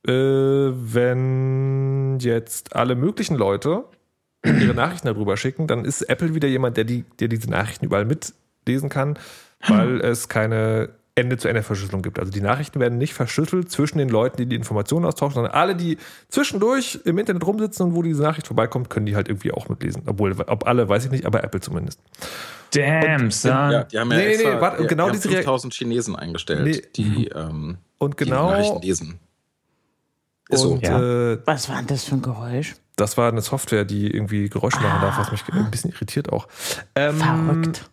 [0.06, 3.84] äh, wenn jetzt alle möglichen Leute
[4.44, 8.04] ihre Nachrichten darüber schicken, dann ist Apple wieder jemand, der, die, der diese Nachrichten überall
[8.04, 9.18] mitlesen kann,
[9.68, 12.18] weil es keine Ende-zu-Ende-Verschlüsselung gibt.
[12.18, 15.76] Also die Nachrichten werden nicht verschlüsselt zwischen den Leuten, die die Informationen austauschen, sondern alle,
[15.76, 15.96] die
[16.28, 20.02] zwischendurch im Internet rumsitzen und wo diese Nachricht vorbeikommt, können die halt irgendwie auch mitlesen.
[20.06, 22.00] Obwohl, ob alle, weiß ich nicht, aber Apple zumindest.
[22.72, 23.50] Damn, son.
[23.52, 25.36] Ja, die haben ja Nee, nee, extra, nee, warte, die, genau die haben diese Rea-
[25.36, 26.82] 5000 Chinesen eingestellt, Nee.
[26.96, 29.20] die, ähm, Und die Nachrichten genau, lesen.
[30.48, 30.72] Ist so.
[30.72, 31.32] und, Ja.
[31.32, 32.74] äh, Was war denn das für ein Geräusch?
[32.96, 36.46] das war eine Software, die irgendwie Geräusche machen darf, was mich ein bisschen irritiert auch.
[36.94, 37.90] Ähm, Verrückt.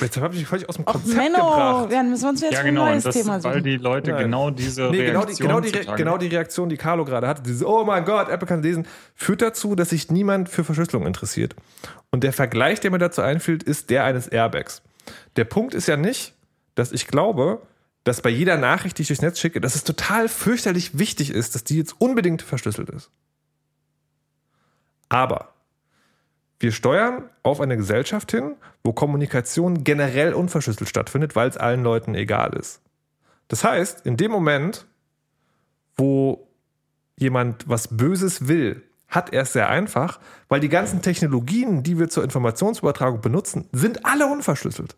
[0.00, 1.92] Jetzt habe ich mich völlig aus dem Och, Konzept Menno, gebracht.
[1.92, 2.82] dann müssen wir uns jetzt Ja, ein genau.
[2.84, 3.64] Und neues das, Thema weil suchen.
[3.64, 4.22] die Leute Nein.
[4.24, 7.26] genau diese Nee, genau die, Reaktion genau, die, Re- genau die Reaktion, die Carlo gerade
[7.26, 11.06] hatte, dieses Oh mein Gott, Apple kann lesen, führt dazu, dass sich niemand für Verschlüsselung
[11.06, 11.56] interessiert.
[12.10, 14.82] Und der Vergleich, der mir dazu einfällt, ist der eines Airbags.
[15.36, 16.34] Der Punkt ist ja nicht,
[16.74, 17.62] dass ich glaube,
[18.04, 21.54] dass bei jeder Nachricht, die ich durchs Netz schicke, dass es total fürchterlich wichtig ist,
[21.54, 23.10] dass die jetzt unbedingt verschlüsselt ist.
[25.08, 25.48] Aber
[26.60, 32.14] wir steuern auf eine Gesellschaft hin, wo Kommunikation generell unverschlüsselt stattfindet, weil es allen Leuten
[32.14, 32.80] egal ist.
[33.48, 34.86] Das heißt, in dem Moment,
[35.96, 36.48] wo
[37.16, 42.08] jemand was Böses will, hat er es sehr einfach, weil die ganzen Technologien, die wir
[42.08, 44.96] zur Informationsübertragung benutzen, sind alle unverschlüsselt.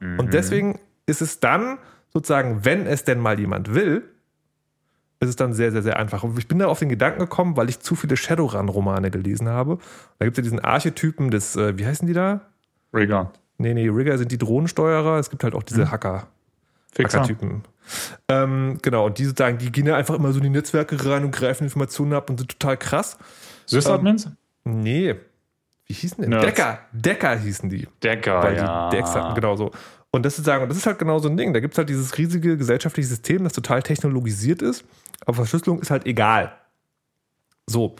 [0.00, 1.78] Und deswegen ist es dann
[2.12, 4.13] sozusagen, wenn es denn mal jemand will,
[5.20, 6.22] ist es dann sehr, sehr, sehr einfach.
[6.22, 9.78] Und ich bin da auf den Gedanken gekommen, weil ich zu viele Shadowrun-Romane gelesen habe.
[10.18, 12.42] Da gibt es ja diesen Archetypen des, äh, wie heißen die da?
[12.92, 13.32] Rigger.
[13.58, 15.18] Nee, nee, Rigger sind die Drohnensteuerer.
[15.18, 16.26] Es gibt halt auch diese Hacker.
[16.92, 17.20] Fixer.
[17.20, 17.62] Hackertypen.
[18.28, 21.24] Ähm, genau, und die sozusagen, die gehen ja einfach immer so in die Netzwerke rein
[21.24, 23.18] und greifen Informationen ab und sind total krass.
[23.66, 24.28] Sysadmins?
[24.64, 25.16] Nee.
[25.86, 26.30] Wie hießen denn?
[26.30, 26.46] Nerds.
[26.46, 26.78] Decker.
[26.92, 27.86] Decker hießen die.
[28.02, 28.88] Decker, Weil ja.
[28.88, 29.70] die Decks hatten, genau so.
[30.10, 31.52] Und das ist sagen, und das ist halt genau so ein Ding.
[31.52, 34.84] Da gibt es halt dieses riesige gesellschaftliche System, das total technologisiert ist,
[35.24, 36.52] aber Verschlüsselung ist halt egal.
[37.66, 37.96] So.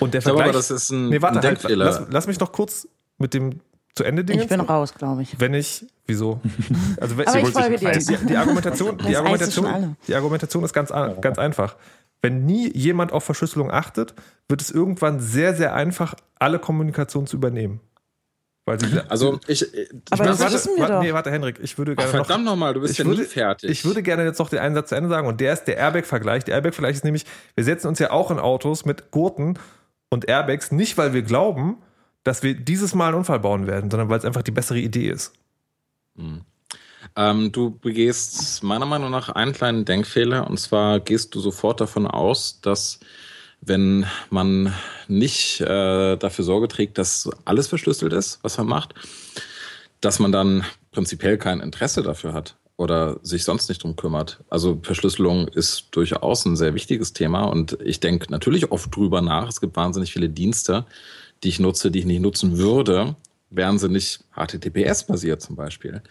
[0.00, 0.48] Und der Ich glaube Vergleich.
[0.48, 3.60] aber, das ist ein, nee, warte, ein halt, lass, lass mich noch kurz mit dem
[3.94, 4.40] zu Ende Ding.
[4.40, 5.38] Ich bin raus, glaube ich.
[5.38, 6.40] Wenn ich, wieso?
[7.00, 7.92] Also wenn, Aber ich folge dir.
[7.92, 11.76] Die, die Argumentation, Das die Argumentation, die Argumentation ist ganz, ganz einfach.
[12.22, 14.14] Wenn nie jemand auf Verschlüsselung achtet,
[14.48, 17.80] wird es irgendwann sehr, sehr einfach, alle Kommunikation zu übernehmen.
[18.64, 21.02] Weil sie, Also ich, ich Aber das warte, wissen wir warte, doch.
[21.02, 23.26] Nee, warte, Henrik, ich würde Ach, gerne noch, verdammt nochmal, du bist ja würde, nie
[23.26, 23.70] fertig.
[23.70, 25.76] ich würde gerne jetzt noch den einen Satz zu Ende sagen und der ist der
[25.78, 26.44] Airbag-Vergleich.
[26.44, 27.24] Der Airbag-Vergleich ist nämlich,
[27.56, 29.58] wir setzen uns ja auch in Autos mit Gurten
[30.10, 31.78] und Airbags, nicht weil wir glauben,
[32.22, 35.08] dass wir dieses Mal einen Unfall bauen werden, sondern weil es einfach die bessere Idee
[35.08, 35.32] ist.
[37.16, 42.06] Ähm, du begehst meiner Meinung nach einen kleinen Denkfehler und zwar gehst du sofort davon
[42.06, 43.00] aus, dass
[43.64, 44.74] wenn man
[45.08, 48.94] nicht äh, dafür Sorge trägt, dass alles verschlüsselt ist, was man macht,
[50.00, 54.40] dass man dann prinzipiell kein Interesse dafür hat oder sich sonst nicht drum kümmert.
[54.50, 59.48] Also Verschlüsselung ist durchaus ein sehr wichtiges Thema und ich denke natürlich oft drüber nach.
[59.48, 60.84] Es gibt wahnsinnig viele Dienste,
[61.44, 63.14] die ich nutze, die ich nicht nutzen würde,
[63.50, 66.02] wären sie nicht HTTPS-basiert zum Beispiel.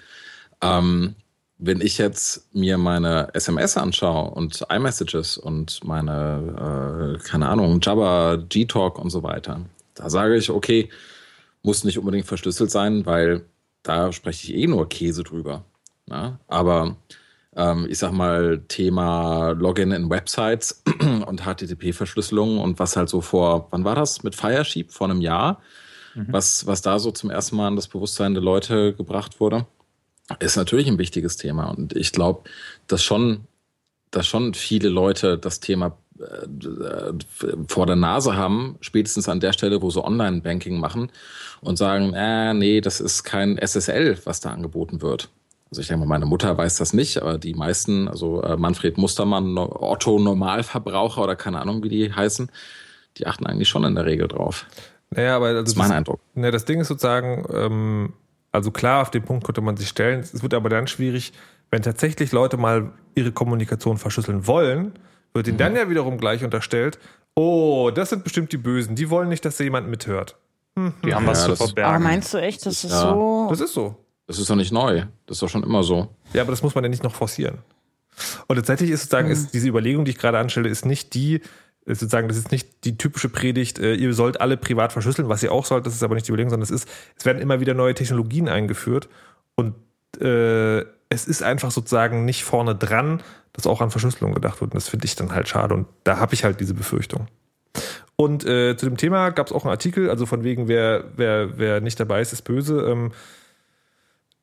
[0.61, 1.15] Ähm,
[1.63, 8.37] wenn ich jetzt mir meine SMS anschaue und iMessages und meine, äh, keine Ahnung, Jabba,
[8.49, 9.61] Gtalk und so weiter,
[9.93, 10.89] da sage ich, okay,
[11.61, 13.45] muss nicht unbedingt verschlüsselt sein, weil
[13.83, 15.63] da spreche ich eh nur Käse drüber.
[16.09, 16.39] Ja?
[16.47, 16.97] Aber
[17.55, 20.81] ähm, ich sag mal, Thema Login in Websites
[21.27, 24.23] und HTTP-Verschlüsselung und was halt so vor, wann war das?
[24.23, 25.61] Mit Firesheep vor einem Jahr,
[26.15, 29.67] was, was da so zum ersten Mal in das Bewusstsein der Leute gebracht wurde.
[30.39, 31.65] Ist natürlich ein wichtiges Thema.
[31.65, 32.49] Und ich glaube,
[32.87, 33.41] dass schon,
[34.11, 37.13] dass schon viele Leute das Thema äh,
[37.67, 41.11] vor der Nase haben, spätestens an der Stelle, wo sie Online-Banking machen
[41.61, 45.29] und sagen, äh, nee, das ist kein SSL, was da angeboten wird.
[45.71, 48.97] Also ich denke mal, meine Mutter weiß das nicht, aber die meisten, also äh, Manfred
[48.97, 52.51] Mustermann, Otto Normalverbraucher oder keine Ahnung, wie die heißen,
[53.17, 54.65] die achten eigentlich schon in der Regel drauf.
[55.11, 56.19] Naja, aber also das ist mein Eindruck.
[56.35, 58.13] Ne, das Ding ist sozusagen, ähm,
[58.51, 60.19] also klar, auf den Punkt könnte man sich stellen.
[60.19, 61.33] Es wird aber dann schwierig,
[61.69, 64.93] wenn tatsächlich Leute mal ihre Kommunikation verschlüsseln wollen,
[65.33, 65.59] wird ihnen mhm.
[65.59, 66.99] dann ja wiederum gleich unterstellt,
[67.35, 70.35] oh, das sind bestimmt die Bösen, die wollen nicht, dass da jemand mithört.
[70.75, 70.93] Hm.
[71.03, 71.89] Die haben ja, was zu verbergen.
[71.89, 73.09] Aber meinst du echt, das ist ja.
[73.09, 73.47] so?
[73.49, 73.95] Das ist so.
[74.27, 75.05] Das ist doch nicht neu.
[75.25, 76.09] Das ist doch schon immer so.
[76.33, 77.57] Ja, aber das muss man ja nicht noch forcieren.
[78.47, 79.33] Und tatsächlich ist sozusagen, mhm.
[79.33, 81.41] ist diese Überlegung, die ich gerade anstelle, ist nicht die,
[81.85, 85.51] sozusagen, das ist nicht die typische Predigt, äh, ihr sollt alle privat verschlüsseln, was ihr
[85.51, 87.73] auch sollt, das ist aber nicht die Überlegung, sondern es ist, es werden immer wieder
[87.73, 89.09] neue Technologien eingeführt
[89.55, 89.75] und
[90.21, 93.21] äh, es ist einfach sozusagen nicht vorne dran,
[93.53, 94.71] dass auch an Verschlüsselung gedacht wird.
[94.71, 95.73] Und das finde ich dann halt schade.
[95.73, 97.27] Und da habe ich halt diese Befürchtung.
[98.15, 101.57] Und äh, zu dem Thema gab es auch einen Artikel, also von wegen, wer, wer,
[101.57, 102.81] wer nicht dabei ist, ist böse.
[102.81, 103.11] Ähm,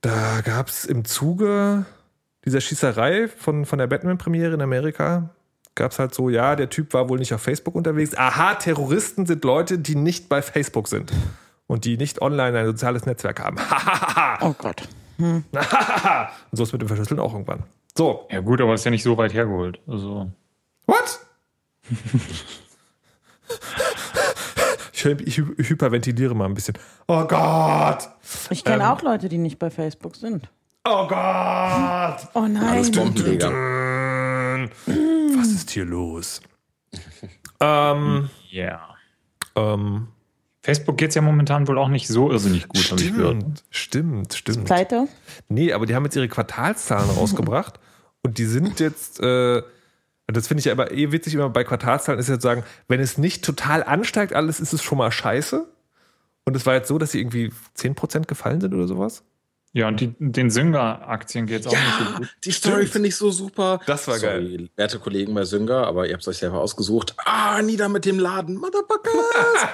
[0.01, 1.87] da gab es im Zuge
[2.44, 5.31] dieser Schießerei von, von der Batman-Premiere in Amerika,
[5.78, 8.14] gab es halt so, ja, der Typ war wohl nicht auf Facebook unterwegs.
[8.16, 11.12] Aha, Terroristen sind Leute, die nicht bei Facebook sind
[11.66, 13.56] und die nicht online ein soziales Netzwerk haben.
[14.42, 14.82] oh Gott.
[15.16, 15.44] Hm.
[15.52, 17.62] und so ist mit dem Verschlüsseln auch irgendwann.
[17.96, 18.26] So.
[18.30, 19.80] Ja gut, aber ist ja nicht so weit hergeholt.
[19.86, 20.30] Also.
[20.86, 21.20] What?
[24.92, 25.38] ich, ich,
[25.70, 26.76] hyperventiliere mal ein bisschen.
[27.06, 28.08] Oh Gott!
[28.50, 30.50] Ich kenne ähm, auch Leute, die nicht bei Facebook sind.
[30.84, 32.28] Oh Gott!
[32.34, 32.62] Oh nein!
[32.62, 33.50] Alles Bombenleger.
[35.68, 36.40] Ist hier los?
[37.61, 38.96] ähm, ja.
[39.54, 40.09] Ähm,
[40.62, 43.44] Facebook geht es ja momentan wohl auch nicht so irrsinnig gut, habe ich gehört.
[43.68, 44.64] Stimmt, stimmt.
[44.64, 45.09] pleite?
[45.50, 47.78] Nee, aber die haben jetzt ihre Quartalszahlen rausgebracht
[48.22, 49.62] und die sind jetzt, äh,
[50.26, 53.00] das finde ich ja immer eh witzig, immer bei Quartalszahlen ist ja zu sagen, wenn
[53.00, 55.68] es nicht total ansteigt, alles ist es schon mal scheiße.
[56.46, 59.22] Und es war jetzt so, dass sie irgendwie 10% gefallen sind oder sowas.
[59.72, 62.37] Ja, und die, den Synger-Aktien geht es auch ja, nicht so gut.
[62.44, 63.81] Die Story finde ich so super.
[63.87, 64.68] Das war Sorry, geil.
[64.76, 67.14] Werte Kollegen bei Synger, aber ihr habt es euch selber ausgesucht.
[67.24, 69.66] Ah, nieder mit dem Laden, Motherfuckers!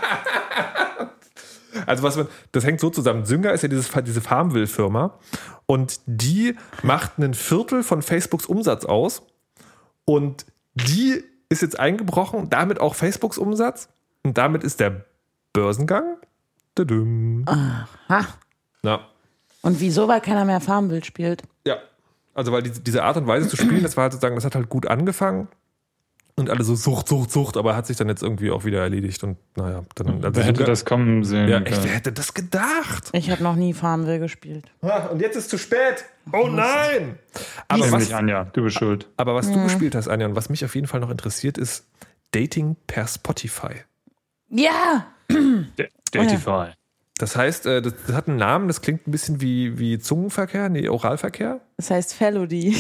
[1.86, 3.24] also was man, das hängt so zusammen.
[3.24, 5.18] Synger ist ja dieses, diese Farmville-Firma
[5.66, 9.22] und die macht einen Viertel von Facebooks Umsatz aus
[10.04, 13.88] und die ist jetzt eingebrochen, damit auch Facebooks Umsatz
[14.24, 15.04] und damit ist der
[15.52, 16.16] Börsengang.
[17.46, 18.26] Aha.
[18.82, 19.06] Na,
[19.64, 20.08] und wieso?
[20.08, 21.42] Weil keiner mehr Farmville spielt.
[21.66, 21.78] Ja.
[22.34, 24.54] Also, weil die, diese Art und Weise zu spielen, das war halt sozusagen, das hat
[24.54, 25.48] halt gut angefangen.
[26.36, 29.22] Und alle so Sucht, Sucht, Sucht, aber hat sich dann jetzt irgendwie auch wieder erledigt.
[29.22, 30.22] Und naja, dann.
[30.22, 31.48] Also wer hätte das kommen sehen?
[31.48, 33.08] Ja, echt, wer hätte das gedacht?
[33.12, 34.64] Ich habe noch nie Farmville gespielt.
[34.82, 36.04] und jetzt ist zu spät.
[36.32, 37.18] Oh nein!
[37.68, 39.08] Aber was, Anja, du bist schuld.
[39.16, 41.86] Aber was du gespielt hast, Anja, und was mich auf jeden Fall noch interessiert, ist
[42.32, 43.76] Dating per Spotify.
[44.50, 45.06] Ja!
[46.12, 46.72] Datify.
[47.18, 50.88] Das heißt, äh, das, hat einen Namen, das klingt ein bisschen wie, wie Zungenverkehr, nee,
[50.88, 51.60] Oralverkehr.
[51.76, 52.74] Das heißt Felody.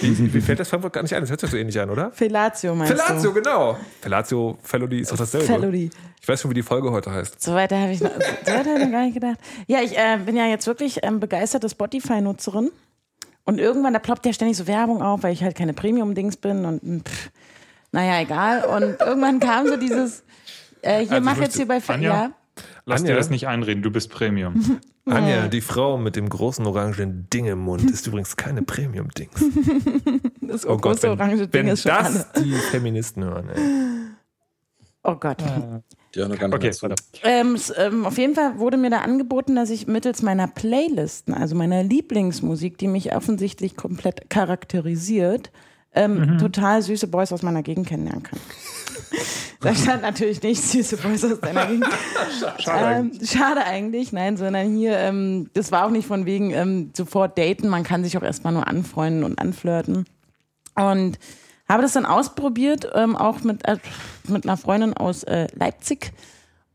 [0.00, 1.20] wie, wie, fällt das Frankfurt gar nicht ein?
[1.20, 2.12] Das hört sich so ähnlich an, oder?
[2.12, 3.34] Fellatio meinst Fellatio, du?
[3.34, 3.76] genau.
[4.00, 5.44] Fellatio, Felody ist doch dasselbe.
[5.44, 5.90] Felody.
[6.20, 7.42] Ich weiß schon, wie die Folge heute heißt.
[7.42, 9.38] So weiter habe ich, noch, so weiter hab ich noch gar nicht gedacht.
[9.66, 12.70] Ja, ich äh, bin ja jetzt wirklich ähm, begeisterte Spotify-Nutzerin.
[13.44, 16.64] Und irgendwann, da ploppt ja ständig so Werbung auf, weil ich halt keine Premium-Dings bin
[16.64, 17.30] und hm, pff,
[17.90, 18.64] naja, egal.
[18.66, 20.22] Und irgendwann kam so dieses,
[20.82, 22.14] äh, hier also mach jetzt hier bei Anja?
[22.14, 22.30] Ja.
[22.86, 24.80] Lass Anja, dir das nicht einreden, du bist Premium.
[25.06, 29.44] Anja, die Frau mit dem großen orangen Ding im Mund, ist übrigens keine Premium-Dings.
[30.42, 32.44] Das oh Gott, wenn, orange Ding wenn ist schon das alle.
[32.44, 33.60] die Feministen hören, ey.
[35.04, 35.40] Oh Gott.
[36.14, 36.72] Ja, noch gar okay,
[37.22, 41.54] ähm, ähm, auf jeden Fall wurde mir da angeboten, dass ich mittels meiner Playlisten, also
[41.54, 45.52] meiner Lieblingsmusik, die mich offensichtlich komplett charakterisiert,
[45.94, 46.38] ähm, mhm.
[46.38, 48.38] total süße Boys aus meiner Gegend kennenlernen kann.
[49.60, 51.86] da stand natürlich nicht süße Boys aus deiner Gegend.
[52.58, 56.90] schade, ähm, schade eigentlich, nein, sondern hier, ähm, das war auch nicht von wegen ähm,
[56.96, 60.06] sofort daten, man kann sich auch erstmal nur anfreunden und anflirten.
[60.76, 61.18] Und
[61.68, 63.76] habe das dann ausprobiert, ähm, auch mit, äh,
[64.28, 66.12] mit einer Freundin aus äh, Leipzig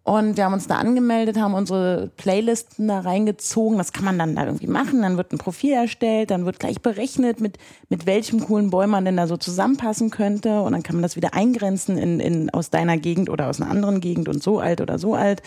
[0.05, 3.79] und wir haben uns da angemeldet, haben unsere Playlisten da reingezogen.
[3.79, 5.01] Das kann man dann da irgendwie machen.
[5.01, 7.57] Dann wird ein Profil erstellt, dann wird gleich berechnet, mit,
[7.89, 10.61] mit welchem coolen Boy man denn da so zusammenpassen könnte.
[10.61, 13.71] Und dann kann man das wieder eingrenzen in, in, aus deiner Gegend oder aus einer
[13.71, 15.41] anderen Gegend und so alt oder so alt.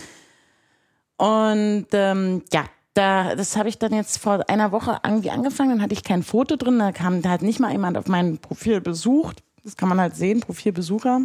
[1.19, 5.71] Und ähm, ja, da, das habe ich dann jetzt vor einer Woche irgendwie angefangen.
[5.71, 6.81] Dann hatte ich kein Foto drin.
[6.81, 9.41] Da kam da hat nicht mal jemand auf mein Profil besucht.
[9.63, 11.21] Das kann man halt sehen, Profilbesucher.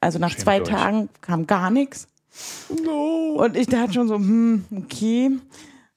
[0.00, 0.68] Also nach Schämt zwei euch.
[0.68, 2.08] Tagen kam gar nichts.
[2.84, 3.34] No.
[3.38, 5.30] Und ich dachte schon so, hm, okay.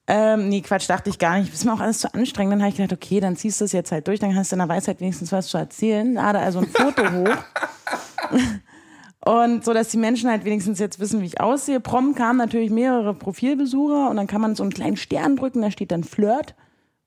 [0.08, 1.52] Ähm, nee, Quatsch, dachte ich gar nicht.
[1.52, 2.52] Das ist mir auch alles zu anstrengend.
[2.52, 4.56] Dann habe ich gedacht, okay, dann ziehst du es jetzt halt durch, dann hast du
[4.56, 6.14] in der Weisheit wenigstens was zu erzählen.
[6.14, 7.36] Lade also ein Foto hoch.
[9.24, 11.80] Und so, dass die Menschen halt wenigstens jetzt wissen, wie ich aussehe.
[11.80, 15.72] Prom kamen natürlich mehrere Profilbesucher und dann kann man so einen kleinen Stern drücken, da
[15.72, 16.54] steht dann Flirt.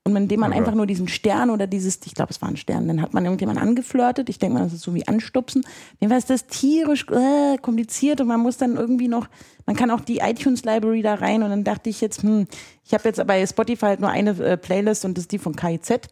[0.04, 0.58] Und indem man Okay.
[0.60, 3.24] einfach nur diesen Stern oder dieses, ich glaube, es war ein Stern, dann hat man
[3.24, 4.30] irgendjemand angeflirtet.
[4.30, 5.62] Ich denke mal, das ist so wie anstupsen.
[6.00, 9.28] Jedenfalls ist das tierisch äh, kompliziert und man muss dann irgendwie noch,
[9.66, 12.46] man kann auch die iTunes Library da rein und dann dachte ich jetzt, hm,
[12.84, 15.54] ich habe jetzt bei Spotify halt nur eine äh, Playlist und das ist die von
[15.54, 16.08] KIZ.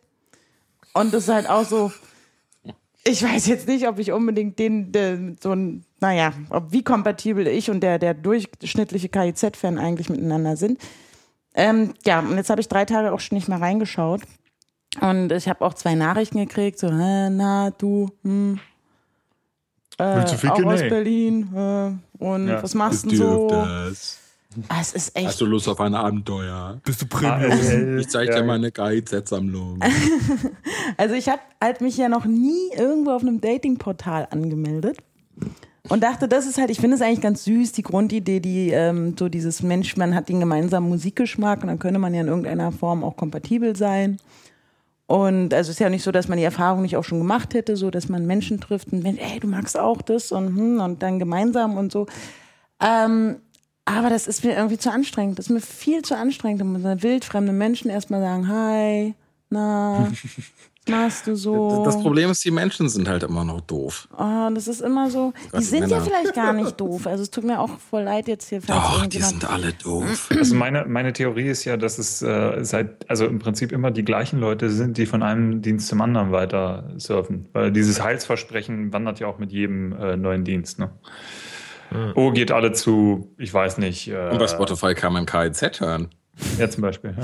[0.92, 1.90] Und das ist halt auch so,
[3.04, 7.46] ich weiß jetzt nicht, ob ich unbedingt den, den so ein, naja, ob wie kompatibel
[7.46, 10.78] ich und der, der durchschnittliche KIZ-Fan eigentlich miteinander sind.
[11.58, 14.22] Ähm, ja, und jetzt habe ich drei Tage auch schon nicht mehr reingeschaut.
[15.00, 18.60] Und ich habe auch zwei Nachrichten gekriegt, so, na, du, hm.
[19.98, 20.80] Äh, Willst du auch aus.
[20.80, 21.48] Berlin.
[21.52, 22.62] Äh, und Ja.
[22.62, 23.48] was machst du denn so?
[24.68, 26.80] Ah, es ist echt Hast du Lust auf ein Abenteuer?
[26.84, 27.98] Bist du Ah, Premium?
[27.98, 29.80] Ich zeige dir meine GIZ-Sammlung.
[30.96, 34.98] Also ich habe halt mich ja noch nie irgendwo auf einem Datingportal angemeldet
[35.88, 39.16] und dachte, das ist halt, ich finde es eigentlich ganz süß, die Grundidee, die ähm,
[39.18, 42.72] so dieses Mensch, man hat den gemeinsamen Musikgeschmack und dann könnte man ja in irgendeiner
[42.72, 44.18] Form auch kompatibel sein.
[45.06, 47.54] Und also es ist ja nicht so, dass man die Erfahrung nicht auch schon gemacht
[47.54, 50.80] hätte, so dass man Menschen trifft und denkt, ey, du magst auch das und, hm,
[50.80, 52.06] und dann gemeinsam und so.
[52.80, 53.36] Ähm,
[53.86, 55.38] aber das ist mir irgendwie zu anstrengend.
[55.38, 56.60] Das ist mir viel zu anstrengend.
[56.60, 59.14] Da muss man wildfremde Menschen erstmal sagen, hi,
[59.48, 60.12] na,
[60.88, 61.82] machst du so?
[61.84, 64.08] Das Problem ist, die Menschen sind halt immer noch doof.
[64.16, 65.32] Oh, das ist immer so.
[65.46, 66.00] Die Gott, sind ja Männer.
[66.02, 67.06] vielleicht gar nicht doof.
[67.06, 68.60] Also es tut mir auch voll leid jetzt hier.
[68.60, 70.28] Doch, die sind alle doof.
[70.36, 74.04] Also meine, meine Theorie ist ja, dass es äh, seit, also im Prinzip immer die
[74.04, 77.48] gleichen Leute sind, die von einem Dienst zum anderen weiter surfen.
[77.52, 80.78] Weil dieses Heilsversprechen wandert ja auch mit jedem äh, neuen Dienst.
[80.78, 80.90] Ne?
[82.14, 84.08] Oh, geht alle zu, ich weiß nicht.
[84.08, 86.08] Äh, Und bei Spotify kann man KIZ hören.
[86.58, 87.16] Ja, zum Beispiel.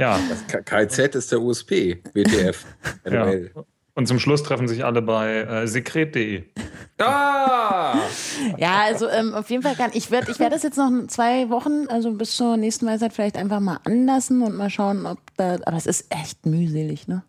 [0.00, 2.64] Ja, K- KIZ ist der USP, WTF.
[3.10, 3.26] ja.
[3.94, 6.44] Und zum Schluss treffen sich alle bei äh, sekret.de.
[6.98, 7.94] Ah!
[8.56, 11.50] Ja, also ähm, auf jeden Fall kann ich werde ich werde das jetzt noch zwei
[11.50, 15.58] Wochen, also bis zur nächsten Weisheit vielleicht einfach mal anlassen und mal schauen, ob da.
[15.66, 17.22] Aber es ist echt mühselig, ne?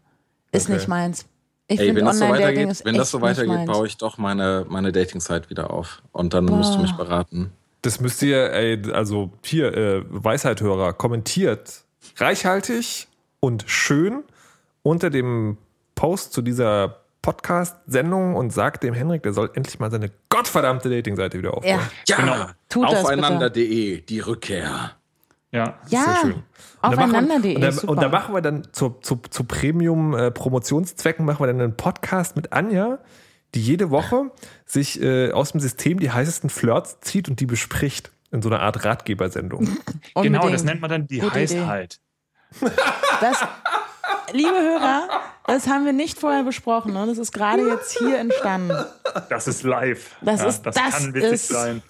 [0.52, 0.76] Ist Okay.
[0.76, 1.26] nicht meins.
[1.68, 4.18] Ich Ey, finde wenn das so weitergeht, ist wenn das so weitergeht, baue ich doch
[4.18, 6.02] meine, meine Dating-Site wieder auf.
[6.12, 7.52] Und dann musst du mich beraten.
[7.82, 11.84] Das müsst ihr, ey, also hier, äh, Weisheithörer, kommentiert
[12.18, 13.08] reichhaltig
[13.40, 14.24] und schön
[14.84, 15.58] unter dem
[15.96, 21.38] Post zu dieser Podcast-Sendung und sagt dem Henrik, der soll endlich mal seine gottverdammte Dating-Seite
[21.38, 21.80] wieder aufbauen.
[22.08, 22.88] Ja, Ja, Genau.
[22.88, 24.92] Aufeinander.de, die Rückkehr.
[25.52, 25.78] Ja.
[25.90, 26.18] ja.
[26.22, 26.34] schön.
[26.34, 26.44] Und
[26.82, 27.56] dann machen- Aufeinander.de.
[27.56, 27.92] Und, dann- super.
[27.92, 32.54] und da machen wir dann zu, zu, zu Premium-Promotionszwecken machen wir dann einen Podcast mit
[32.54, 33.00] Anja,
[33.54, 34.32] die jede Woche
[34.66, 38.12] sich äh, aus dem System die heißesten Flirts zieht und die bespricht.
[38.34, 39.68] In so einer Art Ratgebersendung.
[40.16, 41.60] Genau, das nennt man dann die Gute Idee.
[41.60, 42.00] Heißheit.
[43.22, 43.38] Das,
[44.34, 45.08] liebe Hörer,
[45.48, 46.94] das haben wir nicht vorher besprochen.
[46.94, 47.06] Ne?
[47.08, 48.76] Das ist gerade jetzt hier entstanden.
[49.30, 50.16] Das ist live.
[50.22, 51.82] Das ja, ist- das, das kann witzig ist- sein.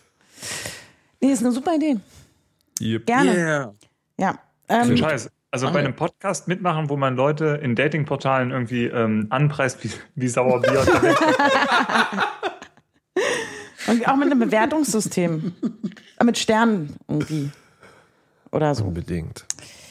[1.19, 1.97] Nee, ist eine super Idee.
[2.80, 3.06] Yep.
[3.06, 3.36] Gerne.
[3.36, 3.74] Yeah.
[4.17, 4.39] Ja.
[4.69, 5.30] Ähm, Scheiße.
[5.54, 10.28] Also bei einem Podcast mitmachen, wo man Leute in Datingportalen irgendwie ähm, anpreist wie, wie
[10.30, 10.80] Sauerbier.
[13.88, 15.54] und auch mit einem Bewertungssystem.
[16.24, 17.52] Mit Sternen irgendwie.
[18.52, 18.86] Oder so.
[18.86, 19.45] Unbedingt.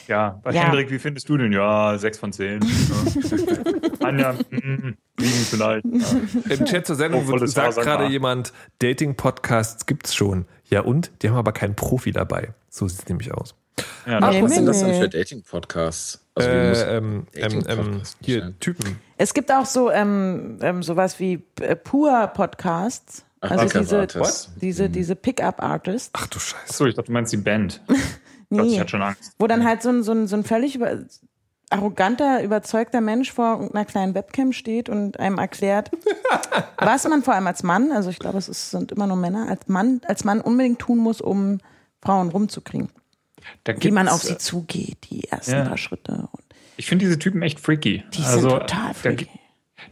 [0.07, 0.63] Ja, bei Ja.
[0.63, 1.51] Hendrik, wie findest du den?
[1.51, 2.59] Ja, sechs von zehn.
[4.01, 4.07] Ja.
[4.07, 5.85] Anja, mm, sieben vielleicht.
[5.85, 6.55] Ja.
[6.55, 10.45] Im Chat zur Sendung Oh, sagt gerade jemand, Dating-Podcasts gibt's schon.
[10.69, 11.11] Ja und?
[11.21, 12.53] Die haben aber keinen Profi dabei.
[12.69, 13.53] So sieht es nämlich aus.
[14.07, 16.25] Ja, Ach, Was sind das denn für Dating-Podcasts?
[16.33, 18.55] Also, Äh, ähm, ähm, ähm, Dating-Podcast hier, sein.
[18.59, 18.99] Typen.
[19.17, 23.23] Es gibt auch so ähm, ähm, sowas wie äh, Pur-Podcasts.
[23.41, 24.07] Ach, Also Pickup diese,
[24.61, 26.11] diese, diese Pickup-Artists.
[26.13, 26.63] Ach du Scheiße.
[26.69, 27.81] Achso, ich dachte, du meinst die Band.
[28.51, 28.79] Gott, Nee.
[28.79, 29.33] hatte schon Angst.
[29.39, 30.99] Wo dann halt so ein, so ein, so ein völlig über,
[31.69, 35.89] arroganter, überzeugter Mensch vor einer kleinen Webcam steht und einem erklärt,
[36.77, 39.47] was man vor allem als Mann, also ich glaube, es ist, sind immer nur Männer,
[39.49, 41.59] als Mann, als Mann unbedingt tun muss, um
[42.01, 42.89] Frauen rumzukriegen.
[43.65, 45.63] Wie man auf sie äh, zugeht, die ersten Ja.
[45.65, 46.27] paar Schritte.
[46.31, 46.43] Und
[46.77, 48.03] Ich finde diese Typen echt freaky.
[48.13, 49.27] die also, sind total freaky.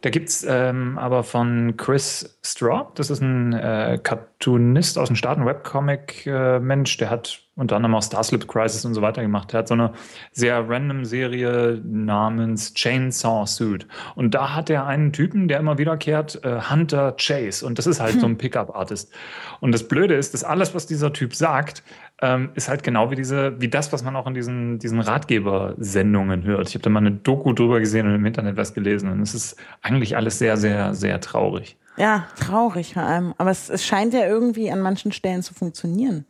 [0.02, 5.15] Da gibt es ähm, aber von Chris Straub, das ist ein äh, Cartoonist aus den
[5.15, 9.52] Staaten, Webcomic-Mensch, der hat unter anderem auch Starslip Crisis und so weiter gemacht.
[9.52, 9.91] Der hat so eine
[10.32, 13.86] sehr random Serie namens Chainsaw Suit.
[14.15, 17.65] Und da hat er einen Typen, der immer wiederkehrt, äh, Hunter Chase.
[17.65, 19.13] Und das ist halt so ein Pickup-Artist.
[19.60, 21.84] Und das Blöde ist, dass alles, was dieser Typ sagt,
[22.21, 26.43] ähm, ist halt genau wie diese, wie das, was man auch in diesen, diesen Ratgebersendungen
[26.43, 26.67] hört.
[26.69, 29.10] Ich habe da mal eine Doku drüber gesehen und im Internet was gelesen.
[29.10, 31.77] Und es ist eigentlich alles sehr, sehr, sehr traurig.
[31.97, 33.34] Ja, traurig vor allem.
[33.38, 36.25] Aber es, es scheint ja irgendwie an manchen Stellen zu funktionieren.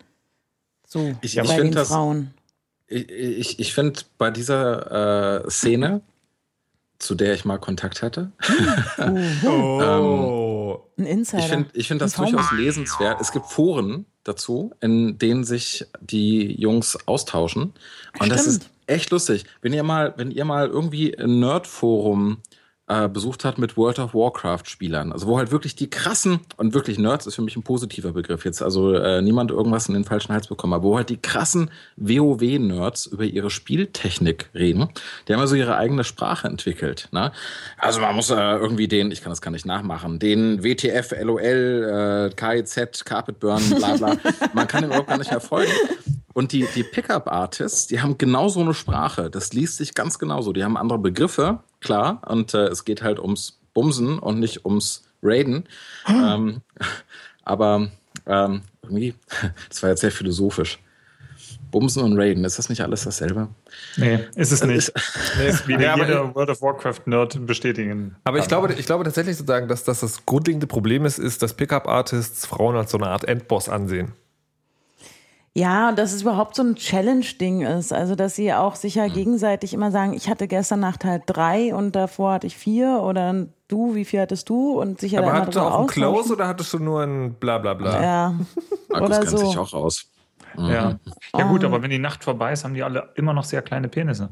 [0.87, 2.33] So, Ich- bei ich find den das- Frauen.
[2.87, 6.01] ich, ich, ich finde bei dieser äh, Szene,
[6.99, 8.31] zu der ich mal Kontakt hatte,
[9.45, 10.79] Oh.
[10.97, 11.39] Ein Insider.
[11.43, 13.21] ich finde ich find das durchaus lesenswert.
[13.21, 17.73] Es gibt Foren dazu, in denen sich die Jungs austauschen.
[18.19, 18.71] Und das ist Stimmt.
[18.87, 19.45] echt lustig.
[19.61, 22.37] Wenn ihr mal, wenn ihr mal irgendwie ein Nerd-Forum
[22.89, 26.97] äh, besucht habt mit World of Warcraft-Spielern, also wo halt wirklich die krassen, und wirklich
[26.97, 30.33] Nerds ist für mich ein positiver Begriff jetzt, also äh, niemand irgendwas in den falschen
[30.33, 34.89] Hals bekommen, aber wo halt die krassen WoW-Nerds über ihre Spieltechnik reden,
[35.27, 37.09] die haben ja so ihre eigene Sprache entwickelt.
[37.11, 37.31] Ne?
[37.77, 42.31] Also man muss äh, irgendwie den, ich kann das gar nicht nachmachen, den WTF, LOL,
[42.31, 44.17] äh, KIZ, Carpet Burn, bla bla,
[44.53, 45.71] man kann den überhaupt gar nicht mehr folgen.
[46.33, 49.29] Und die, die Pickup-Artists, die haben genau so eine Sprache.
[49.29, 50.53] Das liest sich ganz genauso.
[50.53, 52.21] Die haben andere Begriffe, klar.
[52.27, 55.67] Und äh, es geht halt ums Bumsen und nicht ums Raiden.
[56.07, 56.61] ähm,
[57.43, 57.89] aber
[58.25, 59.15] ähm, irgendwie,
[59.69, 60.79] das war jetzt sehr philosophisch.
[61.71, 63.49] Bumsen und Raiden, ist das nicht alles dasselbe?
[63.95, 64.91] Nee, ist es nicht.
[65.37, 68.15] Nee, Wie ja, aber, jeder World of Warcraft-Nerd bestätigen.
[68.23, 71.53] aber ich glaube, ich glaube tatsächlich sozusagen, dass, dass das grundlegende Problem ist, ist, dass
[71.53, 74.13] Pickup-Artists Frauen als so eine Art Endboss ansehen.
[75.55, 77.91] Ja, und dass es überhaupt so ein Challenge-Ding ist.
[77.91, 81.73] Also, dass sie auch sich ja gegenseitig immer sagen, ich hatte gestern Nacht halt drei
[81.73, 84.79] und davor hatte ich vier oder du, wie viel hattest du?
[84.79, 88.01] Und sich ja aber hattest du auch einen Close oder hattest du nur ein Blablabla?
[88.01, 88.29] Ja,
[88.89, 89.37] Markus Oder kennt so.
[89.37, 90.05] sich auch aus.
[90.57, 90.99] Ja.
[91.37, 91.67] ja, gut, Oh.
[91.67, 94.29] aber wenn die Nacht vorbei ist, haben die alle immer noch sehr kleine Penisse.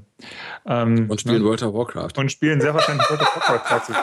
[0.65, 1.45] Ähm, Und spielen ne?
[1.47, 2.17] World of Warcraft.
[2.17, 3.93] und spielen sehr wahrscheinlich World of Warcraft dazu.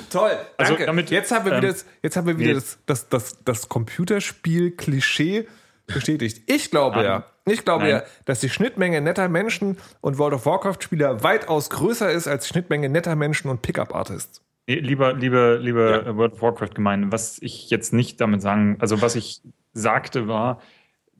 [0.10, 0.30] Toll.
[0.56, 0.86] Also Danke.
[0.86, 2.54] damit- jetzt haben wir ähm, wieder, das, jetzt haben wir wieder nee.
[2.54, 5.46] das, das, das, das Computerspiel-Klischee
[5.86, 6.42] bestätigt.
[6.46, 7.04] Ich glaube Nein.
[7.04, 7.92] ja, ich glaube Nein.
[7.92, 12.48] ja, dass die Schnittmenge netter Menschen und World of Warcraft-Spieler weitaus größer ist als die
[12.50, 14.42] Schnittmenge netter Menschen und Pickup-Artists.
[14.66, 19.02] Nee, lieber, liebe, liebe äh, World of Warcraft-Gemeinde, was ich jetzt nicht damit sagen, also
[19.02, 19.42] was ich
[19.74, 20.60] sagte war,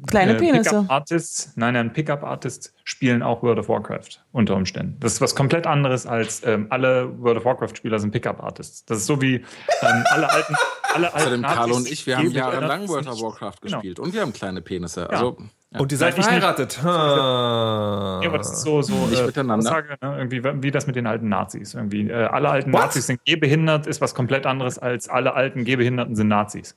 [0.06, 0.70] kleine äh, Penisse.
[0.70, 4.96] Pickup-Artists, nein, nein, Pickup-Artists spielen auch World of Warcraft unter Umständen.
[5.00, 8.84] Das ist was komplett anderes als ähm, alle World of Warcraft-Spieler sind Pickup-Artists.
[8.86, 10.54] Das ist so wie ähm, alle alten,
[10.94, 13.20] alle alten Außerdem, Carlo und ich, wir haben jahrelang World of.
[13.20, 13.76] Warcraft Genau.
[13.78, 13.98] gespielt.
[13.98, 15.08] Und wir haben kleine Penisse.
[15.10, 15.36] Also,
[15.72, 15.80] ja.
[15.80, 16.82] Und ihr seid verheiratet.
[16.84, 18.20] Ha.
[18.22, 19.68] Ja, aber das ist so, so Nicht äh, miteinander.
[19.70, 20.16] Aussage, ne?
[20.18, 21.74] irgendwie wie das mit den alten Nazis.
[21.74, 22.80] Irgendwie, äh, alle alten What?
[22.82, 26.76] Nazis sind gehbehindert, ist was komplett anderes als alle alten Gehbehinderten sind Nazis.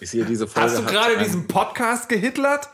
[0.00, 0.70] ich sehe diese Folge.
[0.70, 2.68] Hast du gerade diesen Podcast gehitlert?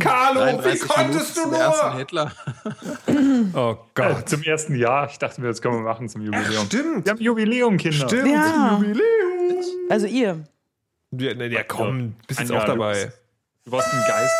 [0.00, 1.94] Carlo, wie 33 konntest Minuten du nur?
[1.96, 2.32] Hitler.
[3.54, 4.28] Oh Äh, Gott.
[4.28, 5.08] zum ersten Jahr.
[5.10, 6.66] Ich dachte mir, das können wir machen zum Jubiläum.
[6.66, 7.04] Stimmt.
[7.06, 8.06] Wir haben Jubiläum, Kinder.
[8.08, 8.28] Stimmt.
[8.28, 8.72] Ja.
[8.78, 9.62] Jubiläum.
[9.88, 10.44] Also ihr.
[11.12, 13.12] Ja, ne, ja, komm, bist jetzt auch dabei.
[13.64, 14.34] Du warst ein Geist.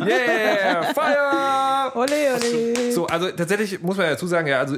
[0.00, 1.92] Yeah, Fire!
[1.94, 2.92] Ole, ole.
[2.92, 4.76] So, also tatsächlich muss man ja dazu sagen, ja, also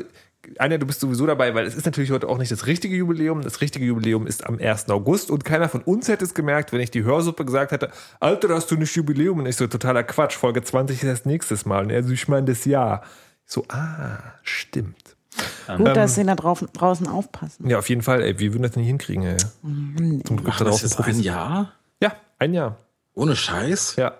[0.59, 3.41] Anja, du bist sowieso dabei, weil es ist natürlich heute auch nicht das richtige Jubiläum.
[3.43, 4.91] Das richtige Jubiläum ist am 1.
[4.91, 8.49] August und keiner von uns hätte es gemerkt, wenn ich die Hörsuppe gesagt hätte, Alter,
[8.51, 9.39] hast du nicht Jubiläum?
[9.39, 11.85] Und ich so, totaler Quatsch, Folge 20 ist das nächstes Mal.
[11.85, 13.03] Und er so, ich meine das Jahr.
[13.47, 15.17] Ich so, ah, stimmt.
[15.67, 17.69] Gut, Ähm, dass sie da drauf, draußen aufpassen.
[17.69, 19.37] Ja, auf jeden Fall, ey, wir würden das nicht hinkriegen, ey.
[19.39, 21.21] Zum Glück Machen da das jetzt ein.
[21.21, 21.73] Jahr?
[22.03, 22.77] Ja, ein Jahr.
[23.15, 23.97] Ohne Scheiß?
[23.97, 24.13] Ja.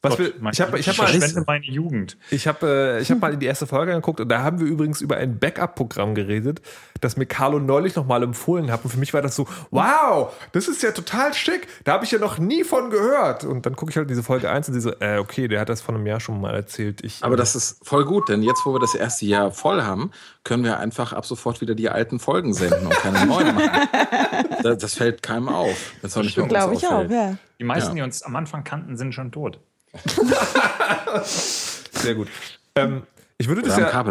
[0.00, 2.16] Was Gott, wir, ich habe ich hab mal, verschwende meine Jugend.
[2.30, 4.66] Ich habe äh, ich hab mal in die erste Folge geguckt und da haben wir
[4.68, 6.62] übrigens über ein Backup-Programm geredet,
[7.00, 8.84] das mir Carlo neulich nochmal empfohlen hat.
[8.84, 11.66] Und für mich war das so, wow, das ist ja total schick.
[11.82, 13.42] Da habe ich ja noch nie von gehört.
[13.42, 15.58] Und dann gucke ich halt in diese Folge 1 und sie so, äh, okay, der
[15.58, 17.02] hat das vor einem Jahr schon mal erzählt.
[17.04, 20.12] Ich, Aber das ist voll gut, denn jetzt, wo wir das erste Jahr voll haben,
[20.44, 23.70] können wir einfach ab sofort wieder die alten Folgen senden und keine neuen machen.
[24.62, 25.92] Das, das fällt keinem auf.
[26.02, 27.36] Das uns Glaube ich auch, ja.
[27.60, 27.94] Die meisten, Ja.
[27.96, 29.60] die uns am Anfang kannten, sind schon tot.
[31.24, 32.28] sehr gut.
[32.74, 33.02] Ähm,
[33.40, 34.04] ich würde das ja,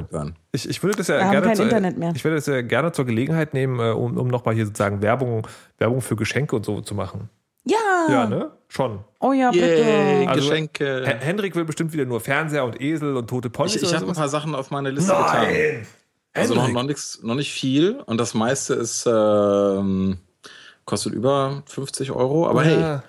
[0.53, 2.13] ich, ich würde das ja gerne kein zu, Internet mehr.
[2.15, 5.45] ich würde das ja gerne zur Gelegenheit nehmen, äh, um, um nochmal hier sozusagen Werbung,
[5.77, 7.29] Werbung für Geschenke und so zu machen.
[7.65, 7.77] Ja.
[8.09, 8.51] Ja, ne?
[8.69, 8.99] Schon.
[9.19, 9.65] Oh ja, bitte.
[9.65, 11.03] Yay, Also, Geschenke.
[11.05, 14.07] Hen- Henrik will bestimmt wieder nur Fernseher und Esel und tote Ponys ich ich habe
[14.07, 15.43] ein paar Sachen auf meine Liste getan.
[15.47, 15.87] Nein!
[16.33, 20.19] Also noch, noch, nix, noch nicht viel und das meiste ist ähm,
[20.85, 23.03] kostet über 50 Euro, aber hey, Ja.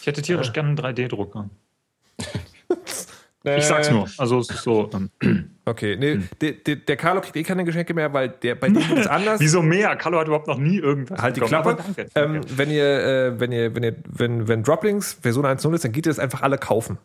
[0.00, 1.48] Ich hätte tierisch gerne einen 3D-Drucker.
[3.44, 4.06] Ich sag's nur.
[4.18, 4.88] Also es ist so.
[4.94, 5.10] Ähm,
[5.64, 6.28] Okay, nee, Hm.
[6.40, 9.06] der, der, der Carlo kriegt eh keine Geschenke mehr, weil der bei dem ist es
[9.08, 9.40] anders.
[9.40, 9.94] wieso mehr?
[9.96, 11.20] Carlo hat überhaupt noch nie irgendwas.
[11.22, 11.62] Halt die bekommen.
[11.62, 11.82] Klappe.
[11.82, 12.08] Aber danke.
[12.16, 15.92] Ähm, wenn ihr, äh, wenn ihr, wenn ihr, wenn, wenn Droplings Version 1.0 ist, dann
[15.92, 16.98] geht ihr das einfach alle kaufen.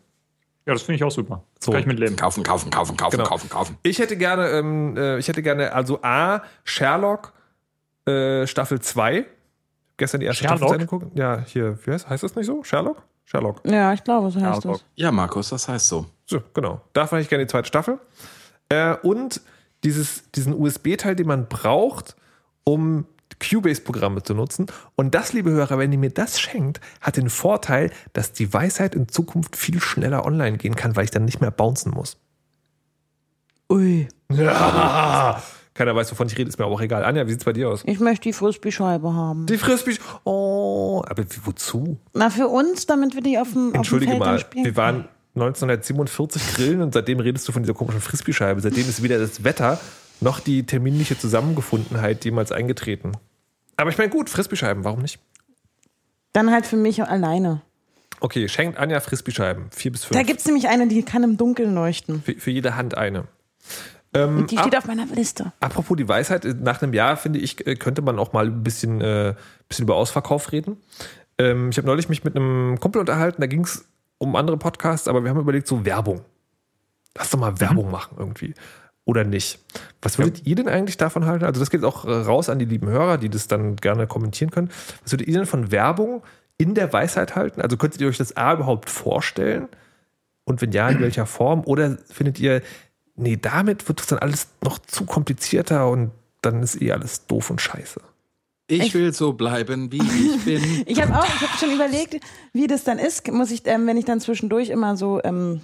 [0.68, 1.44] ja, das finde ich auch super.
[1.56, 1.72] Das So.
[1.72, 2.16] kann ich mitleben.
[2.16, 3.30] kaufen, kaufen, kaufen, kaufen, Genau.
[3.30, 3.78] kaufen, kaufen.
[3.84, 7.34] Ich hätte gerne, ähm, äh, ich hätte gerne, also A, Sherlock,
[8.08, 9.26] äh, Staffel 2.
[9.98, 10.70] Gestern die erste Sherlock?
[10.70, 11.12] Staffel gucken.
[11.16, 12.64] Ja, hier, wie heißt, heißt das nicht so?
[12.64, 13.04] Sherlock?
[13.28, 13.62] Sherlock.
[13.66, 14.80] Ja, ich glaube, so heißt Sherlock.
[14.80, 14.86] das.
[14.96, 16.06] Ja, Markus, das heißt so.
[16.26, 16.82] So, genau.
[16.94, 18.00] Davon hätte ich gerne die zweite Staffel.
[18.70, 19.42] Äh, und
[19.84, 22.16] dieses, diesen USB-Teil, den man braucht,
[22.64, 23.06] um
[23.40, 24.68] Cubase-Programme zu nutzen.
[24.96, 28.96] Und das, liebe Hörer, wenn ihr mir das schenkt, hat den Vorteil, dass die Weisheit
[28.96, 32.18] in Zukunft viel schneller online gehen kann, weil ich dann nicht mehr bouncen muss.
[33.70, 34.08] Ui.
[34.32, 35.44] Ja.
[35.78, 37.04] Keiner weiß, wovon ich rede, ist mir aber auch egal.
[37.06, 37.84] Anja, wie sieht's bei dir aus?
[37.86, 39.46] Ich möchte die Frisbee-Scheibe haben.
[39.46, 39.96] Die Frisbee.
[40.24, 41.98] Oh, aber wie- wozu?
[42.14, 44.76] Na, für uns, damit wir die auf dem, auf dem Entschuldige Feld mal, spielen wir
[44.76, 48.60] waren 1947 grillen und seitdem redest du von dieser komischen Frisbee-Scheibe.
[48.62, 49.80] Seitdem ist weder das Wetter
[50.20, 53.12] noch die terminliche Zusammengefundenheit jemals eingetreten.
[53.76, 55.20] Aber ich meine, gut, Frisbee-Scheiben, warum nicht?
[56.34, 57.62] Dann halt für mich alleine.
[58.20, 59.66] Okay, schenkt Anja Frisbee-Scheiben.
[59.70, 60.26] Vier bis Da fünf.
[60.28, 62.24] gibt es nämlich eine, die kann im Dunkeln leuchten.
[62.24, 63.26] Für, für jede Hand eine.
[64.14, 65.52] Ähm, die steht auf meiner Liste.
[65.60, 69.02] Apropos die Weisheit, nach einem Jahr, finde ich, äh, könnte man auch mal ein bisschen,
[69.02, 69.36] äh,
[69.68, 70.78] bisschen über Ausverkauf reden.
[71.38, 73.88] Ähm, ich habe neulich mich mit einem Kumpel unterhalten, da ging es
[74.18, 76.22] um andere Podcasts, aber wir haben überlegt, so Werbung.
[77.16, 78.54] Lass doch mal Werbung machen irgendwie.
[79.06, 79.60] Oder nicht.
[80.02, 81.46] Was würdet ihr denn eigentlich davon halten?
[81.46, 84.52] Also, das geht auch äh, raus an die lieben Hörer, die das dann gerne kommentieren
[84.52, 84.70] können.
[85.04, 86.24] Was würdet ihr denn von Werbung
[86.58, 87.62] in der Weisheit halten?
[87.62, 89.70] Also, könntet ihr euch das A überhaupt vorstellen?
[90.44, 91.64] Und wenn ja, in welcher Form?
[91.66, 92.62] Oder findet ihr,
[93.18, 96.12] nee, damit wird es dann alles noch zu komplizierter und
[96.42, 98.00] dann ist eh alles doof und scheiße?
[98.70, 100.84] Ich will so bleiben, wie ich bin.
[100.86, 102.20] Ich habe auch, ich habe schon überlegt,
[102.54, 103.30] wie das dann ist.
[103.32, 105.62] Muss ich, ähm, wenn ich dann zwischendurch immer so, ähm,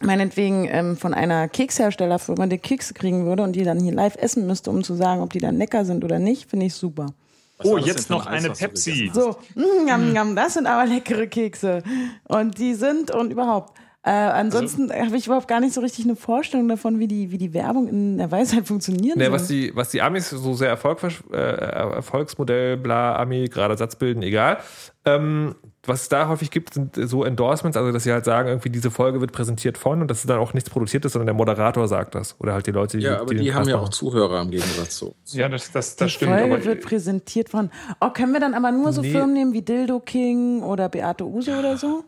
[0.00, 4.46] meinetwegen ähm, von einer Keksherstellerfirma die Kekse kriegen würde und die dann hier live essen
[4.46, 7.12] müsste, um zu sagen, ob die dann lecker sind oder nicht, finde ich super.
[7.58, 9.10] Was Oh, jetzt noch ein Eis, eine Pepsi.
[9.12, 11.82] So, mm, yum, das sind aber leckere Kekse.
[12.26, 13.76] Und die sind und überhaupt.
[14.02, 17.36] Äh, ansonsten habe ich überhaupt gar nicht so richtig eine Vorstellung davon, wie die, wie
[17.36, 19.30] die Werbung in der Weisheit funktionieren soll.
[19.32, 24.22] was die, was die Amis so sehr Erfolg, äh, Erfolgsmodell, bla, Ami, gerade Satz bilden,
[24.22, 24.58] egal.
[25.04, 28.70] Ähm, was es da häufig gibt, sind so Endorsements, also dass sie halt sagen, irgendwie
[28.70, 31.86] diese Folge wird präsentiert von und dass dann auch nichts produziert ist, sondern der Moderator
[31.86, 32.36] sagt das.
[32.38, 33.88] Oder halt die Leute, die Ja, aber den die haben ja auch.
[33.90, 35.14] Zuhörer im Gegensatz zu.
[35.32, 36.32] Ja, das, das, die das stimmt.
[36.32, 37.70] Folge Aber wird präsentiert von.
[38.00, 39.10] Oh, können wir dann aber nur so Nee.
[39.10, 42.04] Firmen nehmen wie Dildo King oder Beate Use oder so?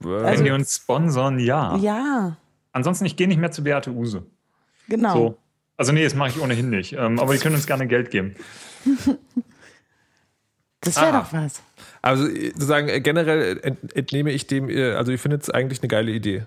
[0.00, 1.76] Wenn also- die uns sponsern, ja.
[1.76, 2.36] Ja,
[2.72, 4.24] Ansonsten, ich gehe nicht mehr zu Beate Use.
[4.88, 5.14] genau.
[5.14, 5.38] So.
[5.78, 6.92] Also nee, das mache ich ohnehin nicht.
[6.94, 8.34] Ähm, aber die können uns gerne Geld geben.
[10.80, 11.20] Das wäre Aha.
[11.22, 11.62] doch was.
[12.00, 15.80] Also äh, sozusagen äh, generell ent, entnehme ich dem, äh, also ich finde es eigentlich
[15.80, 16.46] eine geile Idee.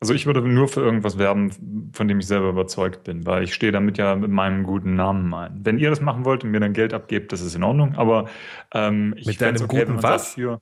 [0.00, 3.54] Also ich würde nur für irgendwas werben, von dem ich selber überzeugt bin, weil ich
[3.54, 5.60] stehe damit ja mit meinem guten Namen ein.
[5.64, 8.28] Wenn ihr das machen wollt und mir dann Geld abgebt, das ist in Ordnung, aber
[8.74, 10.30] ähm, ich Mit deinem okay, guten was?
[10.30, 10.60] Dafür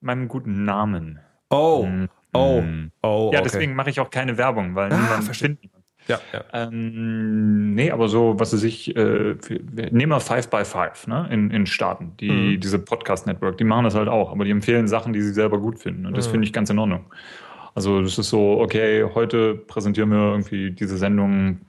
[0.00, 1.18] meinem guten Namen.
[1.54, 2.08] Oh, Mm.
[2.32, 2.90] oh, Mm.
[3.02, 3.30] oh.
[3.32, 3.50] Ja, okay.
[3.52, 5.56] deswegen mache ich auch keine Werbung, weil Ah, niemand verstehe.
[6.06, 6.44] Ja, ja.
[6.52, 9.36] Ähm, nee, aber so, was weiß ich, äh,
[9.90, 12.60] nehmen wir Five by Five, ne, in, in Staaten, die, Mhm.
[12.60, 15.78] diese Podcast-Network, die machen das halt auch, aber die empfehlen Sachen, die sie selber gut
[15.78, 16.32] finden und das Mhm.
[16.32, 17.06] finde ich ganz in Ordnung.
[17.74, 21.60] Also das ist so, okay, heute präsentieren wir irgendwie diese Sendung,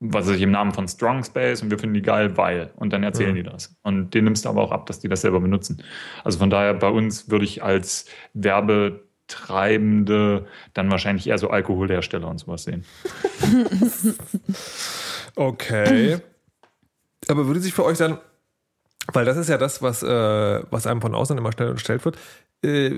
[0.00, 2.70] was weiß ich, im Namen von Strong Space und wir finden die geil, weil.
[2.76, 3.36] Und dann erzählen Mhm.
[3.36, 3.74] die das.
[3.82, 5.82] Und denen nimmst du aber auch ab, dass die das selber benutzen.
[6.24, 12.38] Also von daher, bei uns würde ich als Werbetreibende dann wahrscheinlich eher so Alkoholhersteller und
[12.38, 12.84] sowas sehen.
[15.36, 16.18] Okay.
[17.28, 18.18] Aber würde sich für euch dann,
[19.12, 22.18] weil das ist ja das, was, äh, was einem von außen immer schnell unterstellt wird,
[22.64, 22.88] äh,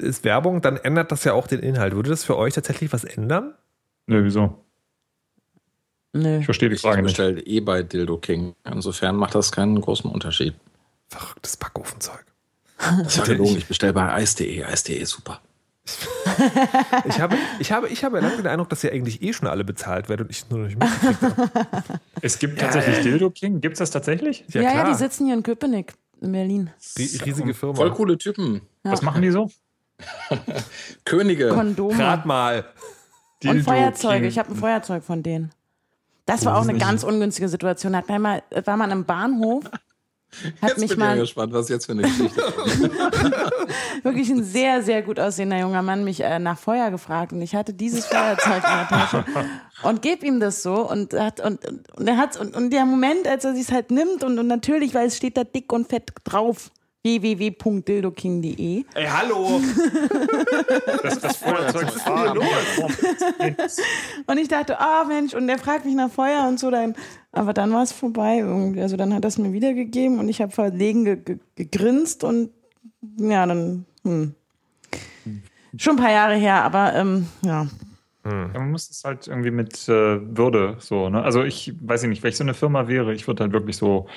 [0.00, 1.94] ist Werbung, dann ändert das ja auch den Inhalt.
[1.94, 3.54] Würde das für euch tatsächlich was ändern?
[4.06, 4.64] Nö, wieso?
[6.12, 6.38] Nö.
[6.38, 7.16] Ich verstehe die Ich Frage nicht.
[7.16, 8.54] bestelle eh bei Dildo King.
[8.64, 10.54] Insofern macht das keinen großen Unterschied.
[11.08, 12.24] Verrücktes Backofenzeug.
[12.78, 13.56] Das war gelogen.
[13.58, 14.64] Ich bestelle bei Eis.de.
[14.64, 15.40] Eis.de ist super.
[17.06, 19.64] Ich habe, ich habe, ich habe lange den Eindruck, dass ihr eigentlich eh schon alle
[19.64, 22.00] bezahlt werdet und ich es nur noch nicht mitgekriegt habe.
[22.22, 23.60] Es gibt tatsächlich Dildo King.
[23.60, 24.44] Gibt es das tatsächlich?
[24.48, 26.70] Ja, ja, die sitzen hier in Köpenick, in Berlin.
[26.96, 27.74] Rie- Riesige Firma.
[27.74, 28.60] Voll coole Typen.
[28.84, 29.50] Was machen die so?
[31.04, 31.48] Könige.
[31.48, 31.98] Kondome.
[32.02, 32.58] Rat mal.
[33.42, 34.20] Und Dildo Feuerzeuge.
[34.20, 34.28] King.
[34.28, 35.50] Ich habe ein Feuerzeug von denen.
[36.26, 37.96] Das war auch eine ganz ungünstige Situation.
[37.96, 39.64] Hat man mal, war man im Bahnhof,
[40.62, 42.40] hat Jetzt mich bin ich mal gespannt, was jetzt für eine Geschichte
[44.02, 47.56] wirklich ein sehr, sehr gut aussehender junger Mann mich äh, nach Feuer gefragt und ich
[47.56, 49.24] hatte dieses Feuerzeug in der Tasche
[49.82, 51.60] und gebe ihm das so und hat und,
[51.96, 54.94] und er hat und, und der Moment, als er sich halt nimmt und, und natürlich,
[54.94, 56.70] weil es steht da dick und fett drauf
[57.02, 59.60] www.dildoking.de Ey, hallo.
[61.02, 63.80] Das, das Feuerzeug ist hier los?
[64.26, 66.94] und ich dachte, ah Mensch und der fragt mich nach Feuer und so dann
[67.32, 70.40] aber dann war es vorbei irgendwie also dann hat er es mir wiedergegeben und ich
[70.40, 72.50] habe verlegen ge ge gegrinst und
[73.18, 74.34] ja dann hm.
[75.76, 77.66] schon ein paar Jahre her aber ähm, ja
[78.22, 81.22] Ja, man muss es halt irgendwie mit äh, Würde so, ne?
[81.22, 84.08] Also ich weiß nicht, wenn ich so eine Firma wäre, ich würde halt wirklich so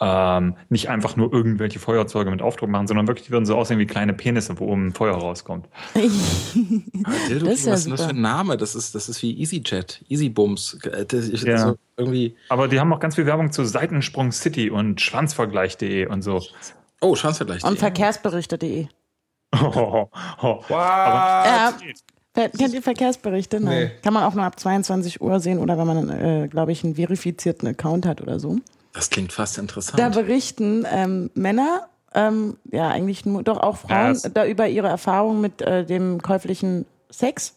[0.00, 3.78] ähm, nicht einfach nur irgendwelche Feuerzeuge mit Aufdruck machen, sondern wirklich, die würden so aussehen
[3.78, 5.68] wie kleine Penisse, wo oben Feuer rauskommt.
[5.94, 6.04] Aber
[7.28, 8.04] Dildo, Das ist ja was ist denn das super.
[8.04, 8.56] für ein Name?
[8.56, 10.78] Das ist, das ist wie EasyJet, Easybums.
[10.84, 11.06] Äh,
[11.44, 11.52] Ja.
[11.54, 12.34] also irgendwie.
[12.48, 16.42] Aber die haben auch ganz viel Werbung zu Seitensprung City und Schwanzvergleich.de und so.
[17.00, 17.62] Oh, Schanzvergleich.
[17.64, 18.86] Und Verkehrsberichte.de.
[19.54, 20.08] Oh,
[20.42, 20.64] oh.
[20.70, 21.86] Ja, Ver-
[22.34, 23.60] kennt ihr Verkehrsberichte?
[23.60, 23.84] Nein.
[23.84, 23.90] Nee.
[24.02, 26.94] Kann man auch nur ab 22 Uhr sehen oder wenn man, äh, glaube ich, einen
[26.94, 28.58] verifizierten Account hat oder so.
[28.92, 29.98] Das klingt fast interessant.
[29.98, 34.88] Da berichten ähm, Männer, ähm, ja eigentlich nur, doch auch Frauen, Ja, da über ihre
[34.88, 37.54] Erfahrungen mit äh, dem käuflichen Sex.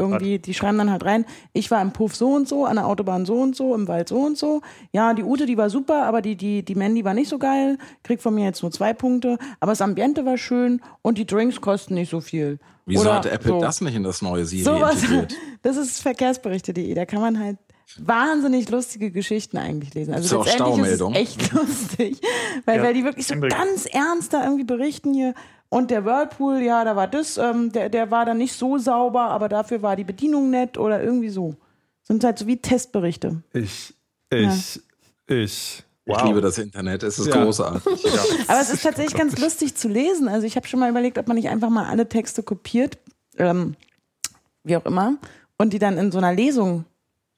[0.00, 2.86] Irgendwie, die schreiben dann halt rein, ich war im Puff so und so, an der
[2.86, 4.62] Autobahn so und so, im Wald so und so.
[4.92, 7.78] Ja, die Ute, die war super, aber die, die, die Mandy war nicht so geil.
[8.02, 9.38] Kriegt von mir jetzt nur zwei Punkte.
[9.60, 12.58] Aber das Ambiente war schön und die Drinks kosten nicht so viel.
[12.86, 13.60] Wieso Oder hat Apple so.
[13.60, 15.34] das nicht in das neue Siri Sowas, integriert?
[15.62, 16.94] das ist verkehrsberichte.de.
[16.94, 17.58] Da kann man halt
[17.98, 20.14] wahnsinnig lustige Geschichten eigentlich lesen.
[20.14, 21.14] Also Gibt's auch letztendlich ist es Staumeldung?
[21.14, 22.20] echt lustig,
[22.64, 25.34] weil, Ja, weil die wirklich so ganz ernst da irgendwie berichten hier.
[25.68, 29.22] Und der Whirlpool, ja, da war das, ähm, der, der war dann nicht so sauber,
[29.22, 31.54] aber dafür war die Bedienung nett oder irgendwie so.
[32.02, 33.42] Sind halt so wie Testberichte.
[33.52, 33.94] Ich,
[34.30, 34.80] ich,
[35.28, 35.84] ich.
[36.06, 37.44] Ich liebe das Internet, es ist Ja.
[37.44, 38.04] großartig.
[38.48, 40.26] Aber es ist tatsächlich ganz lustig zu lesen.
[40.26, 42.98] Also ich habe schon mal überlegt, ob man nicht einfach mal alle Texte kopiert,
[43.38, 43.76] ähm,
[44.64, 45.18] wie auch immer,
[45.56, 46.84] und die dann in so einer Lesung,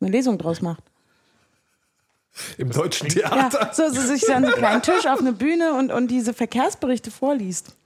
[0.03, 0.83] eine Lesung draus macht.
[2.57, 3.71] Im deutschen Ja, Theater.
[3.75, 7.11] so, so sich dann so einen kleinen Tisch auf eine Bühne und, und diese Verkehrsberichte
[7.11, 7.77] vorliest.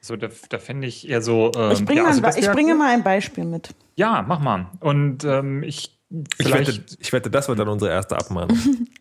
[0.00, 1.50] So, da, da fände ich eher so.
[1.56, 2.78] Ähm, Ich bringe, ja, mal, also ein ich bringe cool.
[2.78, 3.70] mal ein Beispiel mit.
[3.96, 4.66] Ja, mach mal.
[4.80, 5.92] Und ähm, ich.
[6.38, 8.56] Ich wette, ich wette, das wird dann unsere erste Abmahnung.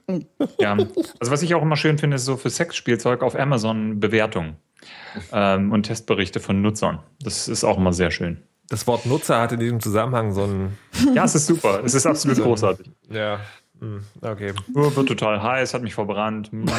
[0.59, 0.71] ja.
[1.19, 4.55] Also, was ich auch immer schön finde, ist so für Sexspielzeug auf Amazon Bewertungen
[5.31, 7.03] ähm, und Testberichte von Nutzern.
[7.21, 8.41] Das ist auch immer sehr schön.
[8.69, 10.77] Das Wort Nutzer hat in diesem Zusammenhang so ein.
[11.13, 11.81] Ja, es ist super.
[11.83, 12.89] Es ist absolut großartig.
[13.09, 13.39] Ja.
[13.79, 14.53] hm, Okay.
[14.73, 16.51] Oh, wird total heiß, hat mich verbrannt.
[16.51, 16.71] Hm, äh,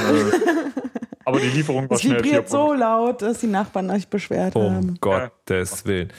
[1.24, 2.18] Aber die Lieferung war Es schnell.
[2.18, 4.98] vibriert vier so laut, dass die Nachbarn euch beschwert Um haben.
[5.00, 6.12] Gottes Willen.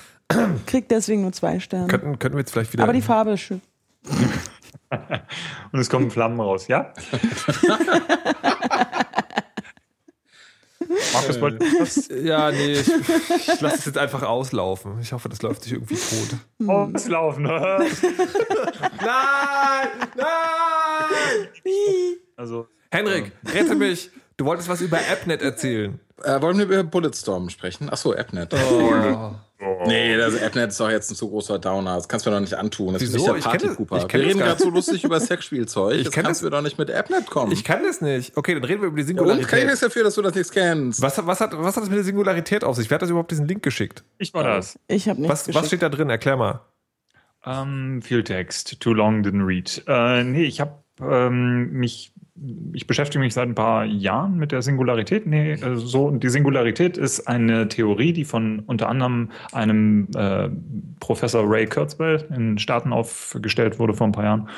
[0.65, 1.87] Kriegt deswegen nur zwei Sterne.
[1.87, 2.83] Könnten, könnten wir jetzt vielleicht wieder.
[2.83, 3.61] Aber die Farbe ist schön.
[5.71, 6.93] Und es kommen Flammen raus, ja?
[11.13, 12.87] Markus wollte was Ja, nee, ich,
[13.47, 14.99] ich lasse es jetzt einfach auslaufen.
[15.01, 16.37] Ich hoffe, das läuft sich irgendwie tot.
[16.67, 17.43] auslaufen.
[17.43, 17.87] Nein!
[20.15, 20.27] Nein!
[22.35, 24.09] also, Henrik, rette mich!
[24.37, 25.99] Du wolltest was über AppNet erzählen.
[26.23, 27.89] Äh, wollen wir über Bulletstorm sprechen?
[27.89, 28.53] Achso, AppNet.
[28.53, 29.31] Oh.
[29.87, 31.95] Nee, das AppNet ist doch jetzt ein zu großer Downer.
[31.95, 32.93] Das kannst du mir doch nicht antun.
[32.93, 33.17] Das Wieso?
[33.17, 34.07] ist nicht Ich der Party das- Cooper.
[34.13, 35.95] Wir reden gar gerade so lustig über Sexspielzeug.
[35.97, 37.51] Ich das kenn kannst das- du doch nicht mit AppNet kommen.
[37.51, 38.37] Ich kann das nicht.
[38.37, 39.65] Okay, dann reden wir über die ja, und kann ich Singularität.
[39.65, 41.01] nichts dafür, dass du das nicht kennst.
[41.01, 42.87] Was, was, hat, was hat das mit der Singularität auf sich?
[42.89, 44.03] Wer hat das überhaupt diesen Link geschickt?
[44.19, 44.77] ich war das.
[44.87, 45.67] Ich habe nichts Was, was geschickt.
[45.67, 46.09] steht da drin?
[46.11, 46.61] Erklär mal.
[47.45, 48.79] Ähm, viel Text.
[48.79, 49.83] Too long didn't read.
[49.87, 52.13] Äh, nee, ich habe ähm, mich.
[52.73, 55.25] Ich beschäftige mich seit ein paar Jahren mit der Singularität.
[55.25, 60.49] Nee, äh, so, die Singularität ist eine Theorie, die von unter anderem einem äh,
[60.99, 64.49] Professor Ray Kurzweil in Staaten aufgestellt wurde vor ein paar Jahren.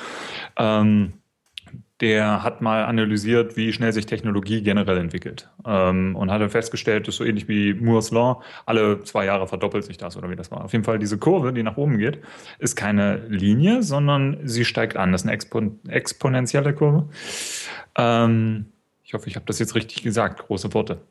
[0.58, 1.14] Ähm,
[2.02, 5.50] der hat mal analysiert, wie schnell sich Technologie generell entwickelt.
[5.66, 9.98] Ähm, und hat festgestellt, dass so ähnlich wie Moore's Law, alle zwei Jahre verdoppelt sich
[9.98, 10.64] das oder wie das war.
[10.64, 12.20] Auf jeden Fall diese Kurve, die nach oben geht,
[12.58, 15.12] ist keine Linie, sondern sie steigt an.
[15.12, 17.10] Das ist eine Expon exponentielle Kurve.
[17.98, 18.68] Ähm,
[19.04, 21.02] ich hoffe, ich habe das jetzt richtig gesagt, große Worte.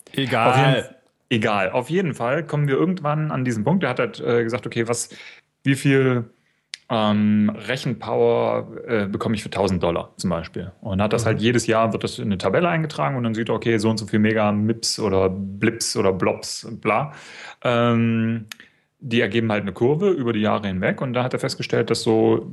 [0.50, 0.84] Auf jeden,
[1.28, 1.70] egal.
[1.70, 3.82] Auf jeden Fall kommen wir irgendwann an diesen Punkt.
[3.82, 5.10] Er hat halt äh, gesagt, okay, was,
[5.64, 6.30] wie viel
[6.90, 10.72] ähm, Rechenpower äh, bekomme ich für 1000 Dollar zum Beispiel?
[10.80, 13.48] Und hat das halt jedes Jahr, wird das in eine Tabelle eingetragen und dann sieht
[13.48, 17.12] er, okay, so und so viel Mega Mips oder Blips oder Blobs, bla.
[17.62, 18.46] Ähm,
[19.00, 22.02] die ergeben halt eine Kurve über die Jahre hinweg und da hat er festgestellt, dass
[22.02, 22.50] so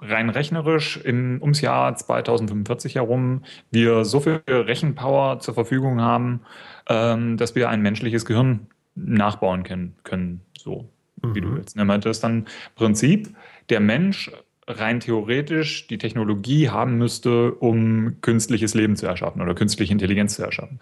[0.00, 6.40] rein rechnerisch im, ums Jahr 2045 herum wir so viel Rechenpower zur Verfügung haben,
[6.88, 8.66] ähm, dass wir ein menschliches Gehirn
[8.96, 10.88] nachbauen können, können so
[11.32, 11.76] wie du willst.
[11.76, 13.34] Er meinte, das ist dann Prinzip
[13.70, 14.30] der Mensch
[14.66, 20.42] rein theoretisch die Technologie haben müsste, um künstliches Leben zu erschaffen oder künstliche Intelligenz zu
[20.42, 20.80] erschaffen.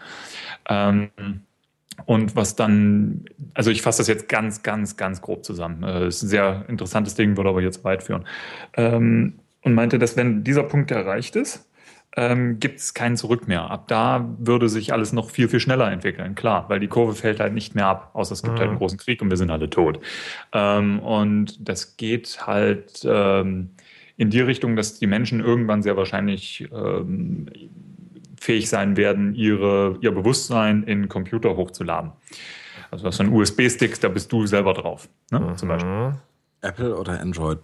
[0.69, 1.11] Ähm,
[2.07, 3.25] und was dann,
[3.55, 5.83] also ich fasse das jetzt ganz, ganz, ganz grob zusammen.
[5.83, 8.25] Äh, ist ein sehr interessantes Ding, würde aber jetzt weit führen.
[8.75, 11.69] Ähm, und meinte, dass wenn dieser Punkt erreicht ist,
[12.17, 13.71] ähm, gibt es kein Zurück mehr.
[13.71, 16.35] Ab da würde sich alles noch viel, viel schneller entwickeln.
[16.35, 18.99] Klar, weil die Kurve fällt halt nicht mehr ab, außer es gibt halt einen großen
[18.99, 19.99] Krieg und wir sind alle tot.
[20.53, 23.71] Ähm, und das geht halt ähm,
[24.17, 27.49] in die Richtung, dass die Menschen irgendwann sehr wahrscheinlich ähm,
[28.39, 32.13] fähig sein werden, ihre, ihr Bewusstsein in Computer hochzuladen.
[32.91, 35.55] Also das ist ein USB-Stick, da bist du selber drauf, ne?
[35.57, 36.13] zum Beispiel.
[36.61, 37.59] Apple oder Android?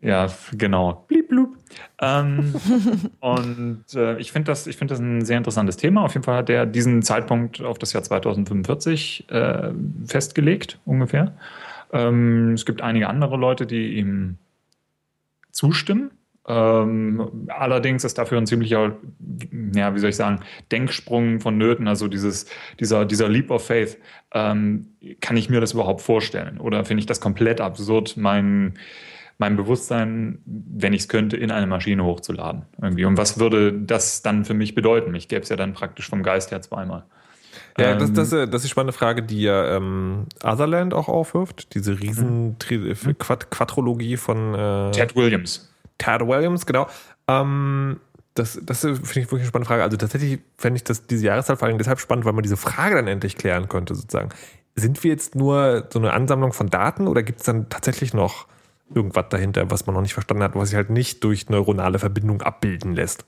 [0.00, 1.04] Ja, genau.
[1.08, 1.45] Blieb, blub.
[2.00, 2.54] Ähm,
[3.20, 6.04] und äh, ich finde das, find das ein sehr interessantes Thema.
[6.04, 9.70] Auf jeden Fall hat er diesen Zeitpunkt auf das Jahr 2045 äh,
[10.06, 11.36] festgelegt, ungefähr.
[11.92, 14.38] Ähm, es gibt einige andere Leute, die ihm
[15.50, 16.10] zustimmen.
[16.48, 18.96] Ähm, allerdings ist dafür ein ziemlicher,
[19.74, 20.40] ja, wie soll ich sagen,
[20.70, 22.46] Denksprung vonnöten, also dieses,
[22.78, 23.98] dieser, dieser Leap of Faith.
[24.32, 24.88] Ähm,
[25.20, 26.58] kann ich mir das überhaupt vorstellen?
[26.58, 28.74] Oder finde ich das komplett absurd, mein,
[29.38, 32.62] mein Bewusstsein, wenn ich es könnte, in eine Maschine hochzuladen?
[32.80, 33.04] Irgendwie.
[33.04, 35.14] Und was würde das dann für mich bedeuten?
[35.14, 37.04] Ich gäbe es ja dann praktisch vom Geist her zweimal.
[37.78, 41.74] Ja, das, das, das ist die spannende Frage, die ja ähm, Otherland auch aufwirft.
[41.74, 43.18] Diese riesen hm.
[43.18, 45.70] Quad Quadrologie von äh, Ted Williams.
[45.98, 46.86] Ted Williams, genau.
[47.28, 48.00] Ähm,
[48.34, 49.82] das, das finde ich wirklich eine spannende Frage.
[49.82, 52.94] Also tatsächlich fände ich das, diese Jahreszahl vor allem deshalb spannend, weil man diese Frage
[52.94, 54.30] dann endlich klären könnte, sozusagen.
[54.74, 58.46] Sind wir jetzt nur so eine Ansammlung von Daten oder gibt es dann tatsächlich noch
[58.94, 62.42] irgendwas dahinter, was man noch nicht verstanden hat, was sich halt nicht durch neuronale Verbindung
[62.42, 63.24] abbilden lässt?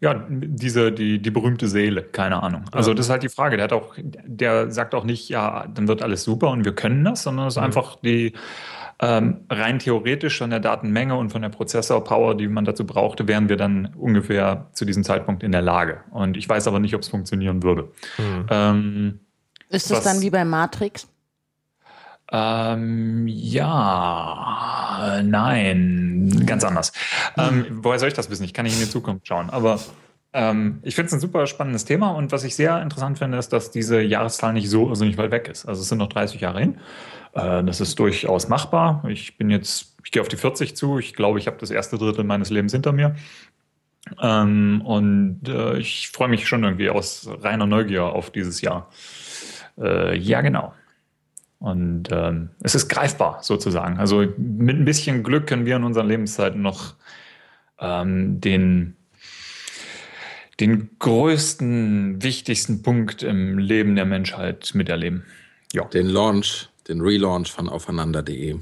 [0.00, 2.64] Ja, diese, die, die berühmte Seele, keine Ahnung.
[2.72, 3.58] Also, das ist halt die Frage.
[3.58, 7.04] Der hat auch, der sagt auch nicht, ja, dann wird alles super und wir können
[7.04, 7.64] das, sondern es ist mhm.
[7.64, 8.32] einfach die,
[9.02, 13.48] ähm, rein theoretisch von der Datenmenge und von der Prozessorpower, die man dazu brauchte, wären
[13.48, 16.00] wir dann ungefähr zu diesem Zeitpunkt in der Lage.
[16.10, 17.90] Und ich weiß aber nicht, ob es funktionieren würde.
[18.18, 18.46] Mhm.
[18.50, 19.20] Ähm,
[19.70, 21.08] ist das dann wie bei Matrix?
[22.32, 26.92] Ähm, ja, nein, ganz anders.
[27.36, 28.44] Ähm, woher soll ich das wissen?
[28.44, 29.50] Ich kann nicht in die Zukunft schauen.
[29.50, 29.80] Aber
[30.32, 33.52] ähm, ich finde es ein super spannendes Thema und was ich sehr interessant finde, ist,
[33.52, 35.66] dass diese Jahreszahl nicht so also nicht weit weg ist.
[35.66, 36.78] Also es sind noch 30 Jahre hin.
[37.34, 39.02] Äh, das ist durchaus machbar.
[39.08, 40.98] Ich bin jetzt, ich gehe auf die 40 zu.
[40.98, 43.16] Ich glaube, ich habe das erste Drittel meines Lebens hinter mir.
[44.20, 48.88] Ähm, und äh, ich freue mich schon irgendwie aus reiner Neugier auf dieses Jahr.
[49.78, 50.72] Äh, ja, genau.
[51.60, 53.98] Und ähm, es ist greifbar sozusagen.
[53.98, 56.94] Also mit ein bisschen Glück können wir in unseren Lebenszeiten noch
[57.78, 58.96] ähm, den,
[60.58, 65.24] den größten, wichtigsten Punkt im Leben der Menschheit miterleben.
[65.72, 65.84] Ja.
[65.84, 68.58] Den Launch den Relaunch von aufeinander.de.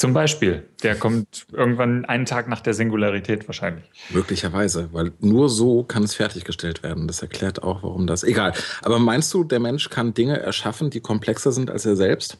[0.00, 0.66] Zum Beispiel.
[0.82, 3.84] Der kommt irgendwann einen Tag nach der Singularität wahrscheinlich.
[4.08, 7.06] Möglicherweise, weil nur so kann es fertiggestellt werden.
[7.06, 8.24] Das erklärt auch, warum das.
[8.24, 8.54] Egal.
[8.80, 12.38] Aber meinst du, der Mensch kann Dinge erschaffen, die komplexer sind als er selbst?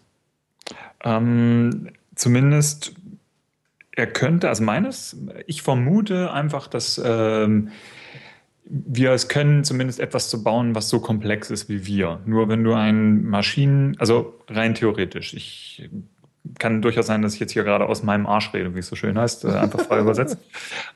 [1.04, 2.94] Ähm, zumindest
[3.92, 7.72] er könnte, also meines, ich vermute einfach, dass ähm,
[8.64, 12.22] wir es können, zumindest etwas zu bauen, was so komplex ist wie wir.
[12.24, 15.90] Nur wenn du ein Maschinen, also rein theoretisch, ich
[16.60, 18.94] kann durchaus sein, dass ich jetzt hier gerade aus meinem Arsch rede, wie es so
[18.94, 20.38] schön heißt, äh, einfach frei übersetzt.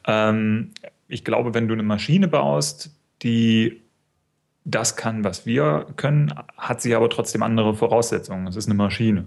[0.07, 0.73] Ähm,
[1.09, 2.91] ich glaube, wenn du eine Maschine baust,
[3.23, 3.81] die
[4.65, 8.47] das kann, was wir können, hat sie aber trotzdem andere Voraussetzungen.
[8.47, 9.27] Es ist eine Maschine.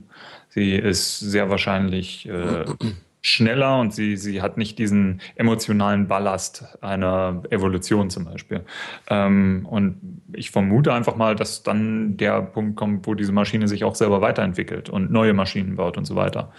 [0.50, 2.66] Sie ist sehr wahrscheinlich äh,
[3.22, 8.64] schneller und sie, sie hat nicht diesen emotionalen Ballast einer Evolution zum Beispiel.
[9.10, 13.84] Ähm, und ich vermute einfach mal, dass dann der Punkt kommt, wo diese Maschine sich
[13.84, 16.52] auch selber weiterentwickelt und neue Maschinen baut und so weiter.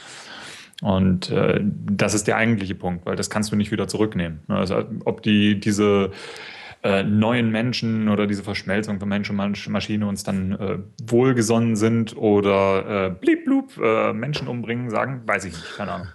[0.82, 4.40] Und äh, das ist der eigentliche Punkt, weil das kannst du nicht wieder zurücknehmen.
[4.48, 6.12] Also ob die diese
[6.84, 12.16] äh, neuen Menschen oder diese Verschmelzung von Mensch und Maschine uns dann äh, wohlgesonnen sind
[12.16, 16.08] oder äh, blieb blub äh, Menschen umbringen, sagen, weiß ich nicht, keine Ahnung.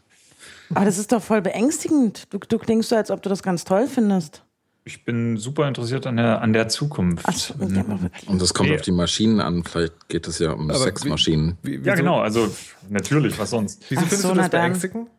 [0.70, 2.32] Aber das ist doch voll beängstigend.
[2.32, 4.44] Du, du klingst so, als ob du das ganz toll findest.
[4.86, 7.26] Ich bin super interessiert an der, an der Zukunft.
[7.26, 8.76] Ach, so, und das kommt nee.
[8.76, 9.64] auf die Maschinen an.
[9.64, 11.58] Vielleicht geht es ja um Aber Sexmaschinen.
[11.64, 12.20] Wie, wie, ja, genau.
[12.20, 12.50] Also
[12.90, 13.82] natürlich, was sonst?
[13.88, 15.10] Wieso Ach findest so, du das beängstigend?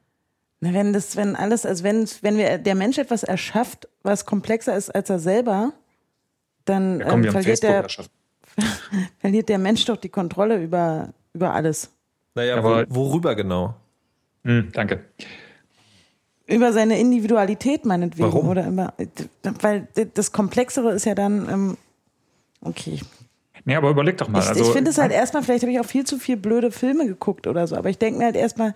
[0.60, 4.76] Na, wenn das, wenn alles, also wenn, wenn wir, der Mensch etwas erschafft, was komplexer
[4.76, 5.72] ist als er selber,
[6.66, 7.86] dann ja, komm, ähm, verliert, der,
[9.18, 11.90] verliert der Mensch doch die Kontrolle über, über alles.
[12.34, 13.76] Naja, aber worüber genau?
[14.44, 15.04] Hm, danke.
[16.46, 18.32] Über seine Individualität meinetwegen.
[18.32, 18.48] Warum?
[18.48, 18.94] Oder über,
[19.60, 21.76] weil das Komplexere ist ja dann, ähm,
[22.60, 23.00] okay.
[23.64, 24.40] Nee, aber überleg doch mal.
[24.40, 26.70] Ich, also, ich finde es halt erstmal, vielleicht habe ich auch viel zu viel blöde
[26.70, 28.74] Filme geguckt oder so, aber ich denke mir halt erstmal,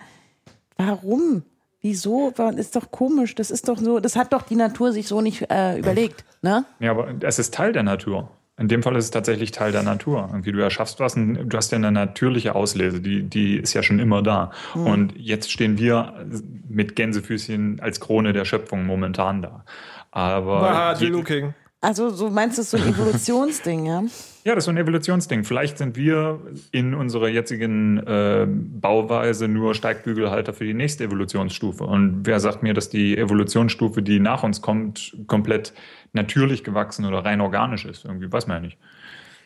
[0.77, 1.43] warum?
[1.81, 2.31] Wieso?
[2.57, 3.35] Ist doch komisch.
[3.35, 6.65] Das ist doch so, das hat doch die Natur sich so nicht äh, überlegt, ne?
[6.81, 8.31] Ja, aber es ist Teil der Natur.
[8.59, 10.29] In dem Fall ist es tatsächlich Teil der Natur.
[10.31, 13.83] Irgendwie du erschaffst was, und du hast ja eine natürliche Auslese, die, die ist ja
[13.83, 14.51] schon immer da.
[14.75, 14.87] Mhm.
[14.87, 16.27] Und jetzt stehen wir
[16.69, 19.65] mit Gänsefüßchen als Krone der Schöpfung momentan da.
[20.11, 20.61] Aber.
[20.61, 21.55] Martin Looking.
[21.81, 24.03] Also, so meinst du, es ist so ein Evolutionsding, ja?
[24.45, 25.45] Ja, das ist so ein Evolutionsding.
[25.45, 26.41] Vielleicht sind wir
[26.73, 31.85] in unserer jetzigen äh, Bauweise nur Steigbügelhalter für die nächste Evolutionsstufe.
[31.85, 35.73] Und wer sagt mir, dass die Evolutionsstufe, die nach uns kommt, komplett
[36.13, 38.05] natürlich gewachsen oder rein organisch ist?
[38.05, 38.79] Irgendwie weiß man ja nicht.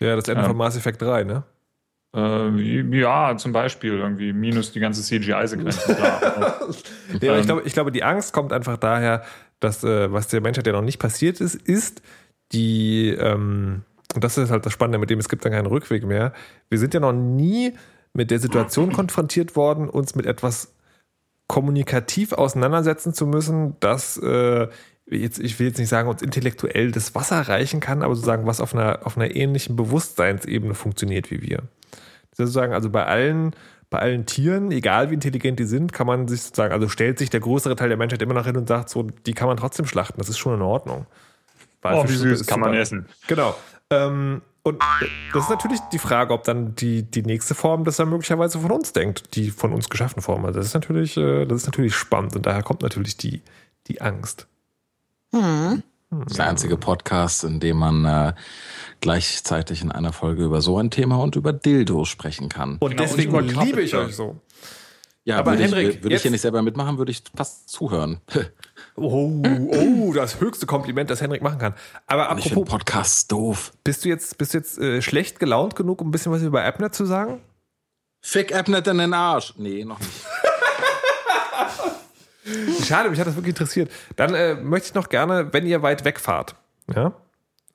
[0.01, 1.45] Ja, das Ende ähm, von Mass Effect 3, ne?
[2.15, 5.87] Äh, ja, zum Beispiel irgendwie minus die ganze CGI-Sequenz.
[7.21, 9.23] ja, ich, glaube, ich glaube, die Angst kommt einfach daher,
[9.61, 12.03] dass äh, was der Menschheit ja noch nicht passiert ist, ist
[12.53, 13.85] die, ähm,
[14.15, 16.35] und das ist halt das Spannende, mit dem es gibt dann keinen Rückweg mehr.
[16.69, 17.73] Wir sind ja noch nie
[18.13, 20.75] mit der Situation konfrontiert worden, uns mit etwas
[21.47, 24.69] kommunikativ auseinandersetzen zu müssen, das äh,
[25.13, 28.61] jetzt, ich will jetzt nicht sagen, uns intellektuell das Wasser reichen kann, aber sozusagen, was
[28.61, 31.63] auf einer, auf einer ähnlichen Bewusstseinsebene funktioniert wie wir.
[32.33, 33.55] Sozusagen, also bei allen,
[33.91, 37.31] bei allen Tieren, egal wie intelligent die sind, kann man sich sozusagen, also stellt sich
[37.31, 39.87] der größere Teil der Menschheit immer noch hin und sagt, so, die kann man trotzdem
[39.87, 41.07] schlachten, das ist schon in Ordnung.
[41.83, 43.07] oh, wie süß, kann man essen.
[43.27, 43.55] Genau.
[43.91, 44.81] Ähm, und
[45.33, 48.71] das ist natürlich die Frage, ob dann die, die nächste Form das dann möglicherweise von
[48.71, 50.45] uns denkt, die von uns geschaffene Form.
[50.45, 53.43] Also das ist natürlich, äh, das ist natürlich spannend und daher kommt natürlich die,
[53.89, 54.47] die Angst.
[55.33, 58.35] Das ist der einzige Podcast, in dem man äh,
[59.01, 62.77] gleichzeitig in einer Folge über so ein Thema und über Dildo sprechen kann.
[62.81, 64.41] Und genau, deswegen und liebe ich euch so.
[65.25, 68.21] Ja, aber würde Henrik, ich, würde ich hier nicht selber mitmachen, würde ich fast zuhören.
[68.95, 71.75] Oh, oh, das höchste Kompliment, das Henrik machen kann.
[72.07, 73.73] Aber apropos Podcast doof.
[73.85, 76.63] Bist du jetzt, bist du jetzt äh, schlecht gelaunt genug, um ein bisschen was über
[76.63, 77.41] Appnet zu sagen?
[78.21, 79.55] Fick Appnet in den Arsch.
[79.57, 80.11] Nee, noch nicht.
[82.85, 83.91] Schade, mich hat das wirklich interessiert.
[84.17, 86.57] Dann äh, möchte ich noch gerne, wenn ihr weit wegfahrt,
[86.95, 87.13] ja,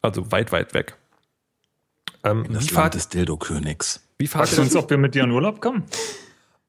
[0.01, 0.97] also weit, weit weg.
[2.23, 4.01] Ähm, in das Land des Dildo-Königs.
[4.17, 5.85] Wie fahrt ihr uns, ob wir mit dir in Urlaub kommen?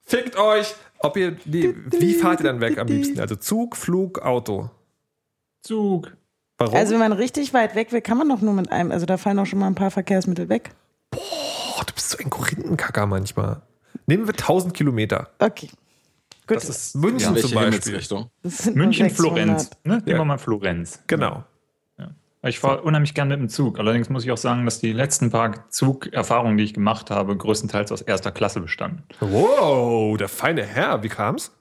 [0.03, 0.75] Fickt euch!
[1.01, 3.21] Ob ihr, die, wie fahrt ihr dann weg am liebsten?
[3.21, 4.71] Also Zug, Flug, Auto?
[5.63, 6.13] Zug.
[6.59, 6.75] Warum?
[6.75, 9.17] Also wenn man richtig weit weg will, kann man doch nur mit einem, also da
[9.17, 10.71] fallen auch schon mal ein paar Verkehrsmittel weg.
[11.11, 13.63] Boah, du bist so ein Korinthenkacker manchmal.
[14.07, 15.31] Nehmen wir 1000 Kilometer.
[15.39, 15.69] Okay.
[16.49, 16.57] Gut.
[16.57, 18.01] Das ist München ja, zum Beispiel.
[18.75, 19.71] München, Florenz.
[19.85, 20.03] Ne?
[20.05, 21.03] Nehmen wir mal Florenz.
[21.07, 21.45] Genau.
[21.99, 22.11] Ja.
[22.43, 23.79] Ich fahre unheimlich gerne mit dem Zug.
[23.79, 27.93] Allerdings muss ich auch sagen, dass die letzten paar Zugerfahrungen, die ich gemacht habe, größtenteils
[27.93, 29.03] aus erster Klasse bestanden.
[29.21, 31.03] Wow, der feine Herr.
[31.03, 31.53] Wie kam's?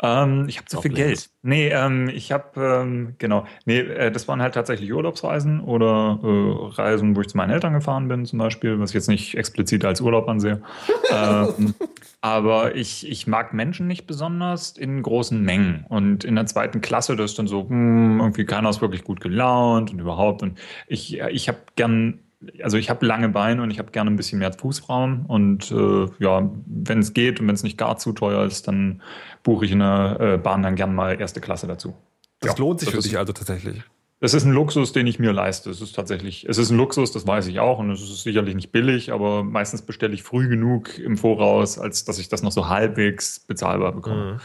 [0.00, 1.30] Ähm, ich habe zu viel Geld.
[1.42, 6.80] Nee, ähm, ich habe, ähm, genau, nee, äh, das waren halt tatsächlich Urlaubsreisen oder äh,
[6.80, 9.84] Reisen, wo ich zu meinen Eltern gefahren bin zum Beispiel, was ich jetzt nicht explizit
[9.84, 10.62] als Urlaub ansehe.
[11.12, 11.74] ähm,
[12.20, 15.84] aber ich, ich mag Menschen nicht besonders in großen Mengen.
[15.88, 19.02] Und in der zweiten Klasse, das ist dann so, mh, hm, irgendwie keiner ist wirklich
[19.02, 20.42] gut gelaunt und überhaupt.
[20.42, 22.20] Und ich, ich habe gern
[22.62, 25.26] also ich habe lange Beine und ich habe gerne ein bisschen mehr Fußraum.
[25.26, 29.02] Und äh, ja, wenn es geht und wenn es nicht gar zu teuer ist, dann
[29.42, 31.94] buche ich in der äh, Bahn dann gern mal erste Klasse dazu.
[32.40, 33.82] Das ja, lohnt sich das für dich also tatsächlich.
[34.20, 35.70] Das ist ein Luxus, den ich mir leiste.
[35.70, 38.54] Es ist tatsächlich, es ist ein Luxus, das weiß ich auch, und es ist sicherlich
[38.56, 42.50] nicht billig, aber meistens bestelle ich früh genug im Voraus, als dass ich das noch
[42.50, 44.32] so halbwegs bezahlbar bekomme.
[44.32, 44.40] Mhm.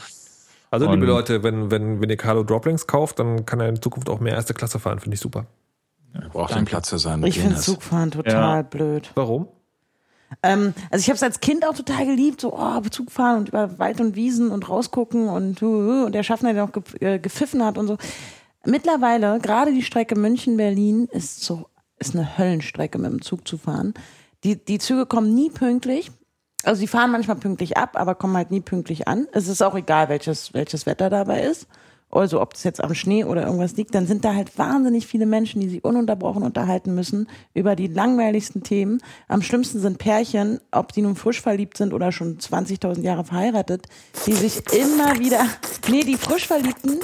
[0.70, 3.82] Also, und liebe Leute, wenn, wenn, wenn ihr Carlo Droplings kauft, dann kann er in
[3.82, 5.46] Zukunft auch mehr erste Klasse fahren, finde ich super.
[6.14, 8.62] Er braucht den Platz für seinen Ich finde Zugfahren total ja.
[8.62, 9.12] blöd.
[9.16, 9.48] Warum?
[10.42, 13.78] Ähm, also ich habe es als Kind auch total geliebt, so oh, Zugfahren und über
[13.78, 17.78] Wald und Wiesen und rausgucken und, uh, und der Schaffner, der auch äh, gepfiffen hat
[17.78, 17.98] und so.
[18.66, 21.68] Mittlerweile, gerade die Strecke München-Berlin ist so,
[22.00, 23.94] ist eine Höllenstrecke mit dem Zug zu fahren.
[24.44, 26.12] Die, die Züge kommen nie pünktlich.
[26.64, 29.28] Also sie fahren manchmal pünktlich ab, aber kommen halt nie pünktlich an.
[29.34, 31.68] Es ist auch egal, welches, welches Wetter dabei ist
[32.14, 35.26] also ob das jetzt am Schnee oder irgendwas liegt, dann sind da halt wahnsinnig viele
[35.26, 39.02] Menschen, die sich ununterbrochen unterhalten müssen über die langweiligsten Themen.
[39.28, 43.88] Am schlimmsten sind Pärchen, ob die nun frisch verliebt sind oder schon 20.000 Jahre verheiratet,
[44.26, 45.46] die sich immer wieder,
[45.90, 47.00] nee, die frisch Verliebten,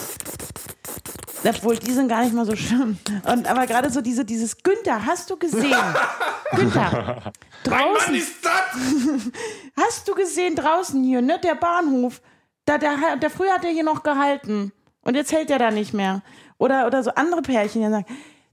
[1.48, 2.98] obwohl die sind gar nicht mal so schlimm.
[3.32, 5.76] Und aber gerade so diese, dieses Günther, hast du gesehen?
[6.56, 7.32] Günther,
[7.64, 7.70] draußen.
[7.70, 9.32] Mein Mann ist das!
[9.78, 11.40] Hast du gesehen draußen hier, ne?
[11.44, 12.22] Der Bahnhof.
[12.66, 14.72] Da, der, der früher hat er hier noch gehalten.
[15.10, 16.22] Und jetzt hält er da nicht mehr.
[16.60, 18.06] Oder, oder so andere Pärchen, die sagen,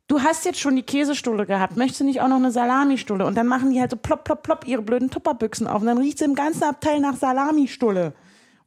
[0.09, 3.27] du hast jetzt schon die Käsestulle gehabt, möchtest du nicht auch noch eine Salamistulle?
[3.27, 5.83] Und dann machen die halt so plopp, plopp, plopp ihre blöden Tupperbüchsen auf.
[5.83, 8.15] Und dann riecht es im ganzen Abteil nach Salamistulle.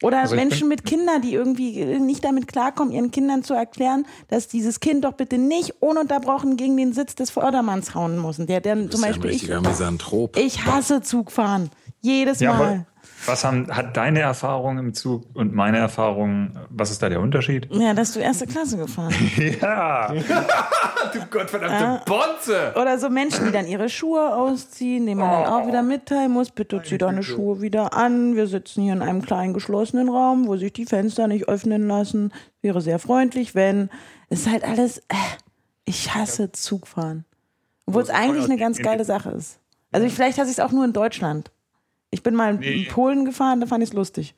[0.04, 4.48] Oder also Menschen mit Kindern, die irgendwie nicht damit klarkommen, ihren Kindern zu erklären, dass
[4.48, 8.38] dieses Kind doch bitte nicht ununterbrochen gegen den Sitz des Vordermanns hauen muss.
[8.38, 9.62] Der, der zum Beispiel ja
[10.36, 11.72] ich, ich hasse Zugfahren.
[12.02, 12.86] Jedes ja, Mal.
[13.26, 17.68] Was haben, hat deine Erfahrung im Zug und meine Erfahrung, was ist da der Unterschied?
[17.72, 19.62] Ja, dass du erste Klasse gefahren bist.
[19.62, 20.14] ja.
[21.14, 22.02] du gottverdammte ja.
[22.06, 22.74] Bonze.
[22.80, 25.44] Oder so Menschen, die dann ihre Schuhe ausziehen, denen man oh.
[25.44, 28.36] dann auch wieder mitteilen muss, bitte zieh deine Schuhe wieder an.
[28.36, 32.32] Wir sitzen hier in einem kleinen geschlossenen Raum, wo sich die Fenster nicht öffnen lassen.
[32.62, 33.90] Wäre sehr freundlich, wenn.
[34.30, 35.16] Es ist halt alles, äh,
[35.86, 37.26] ich hasse Zugfahren.
[37.86, 39.60] Obwohl es eigentlich eine ganz geile Sache ist.
[39.92, 41.52] Also vielleicht hasse ich es auch nur in Deutschland.
[42.12, 42.84] Ich bin mal nee.
[42.84, 44.36] in Polen gefahren, da fand ich es lustig.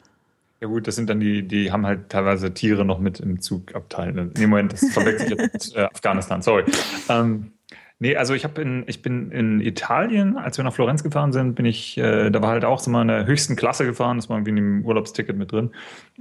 [0.60, 4.32] Ja gut, das sind dann die, die haben halt teilweise Tiere noch mit im Zugabteil.
[4.38, 6.66] Nee, Moment, das verwechselt jetzt mit äh, Afghanistan, sorry.
[7.10, 7.54] Ähm,
[8.02, 11.66] Nee, also ich, in, ich bin in Italien, als wir nach Florenz gefahren sind, bin
[11.68, 14.38] ich, äh, da war halt auch so mal in der höchsten Klasse gefahren, das war
[14.38, 15.70] irgendwie in dem Urlaubsticket mit drin.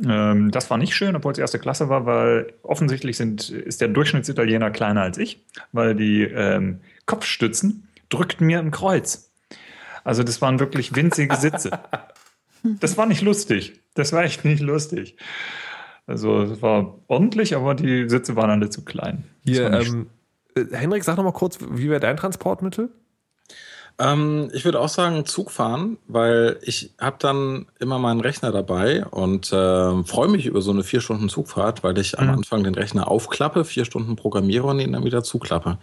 [0.06, 3.88] Ähm, das war nicht schön, obwohl es erste Klasse war, weil offensichtlich sind, ist der
[3.88, 5.42] Durchschnittsitaliener kleiner als ich,
[5.72, 9.29] weil die ähm, Kopfstützen drückten mir im Kreuz.
[10.04, 11.70] Also das waren wirklich winzige Sitze.
[12.62, 13.80] Das war nicht lustig.
[13.94, 15.16] Das war echt nicht lustig.
[16.06, 19.24] Also es war ordentlich, aber die Sitze waren alle zu klein.
[19.44, 20.08] Hier, ähm,
[20.54, 22.90] äh, Henrik, sag noch mal kurz, wie wäre dein Transportmittel?
[24.00, 29.04] Ähm, ich würde auch sagen Zug fahren, weil ich habe dann immer meinen Rechner dabei
[29.04, 32.18] und äh, freue mich über so eine vier Stunden Zugfahrt, weil ich mhm.
[32.20, 35.78] am Anfang den Rechner aufklappe, vier Stunden programmiere und ihn dann wieder zuklappe.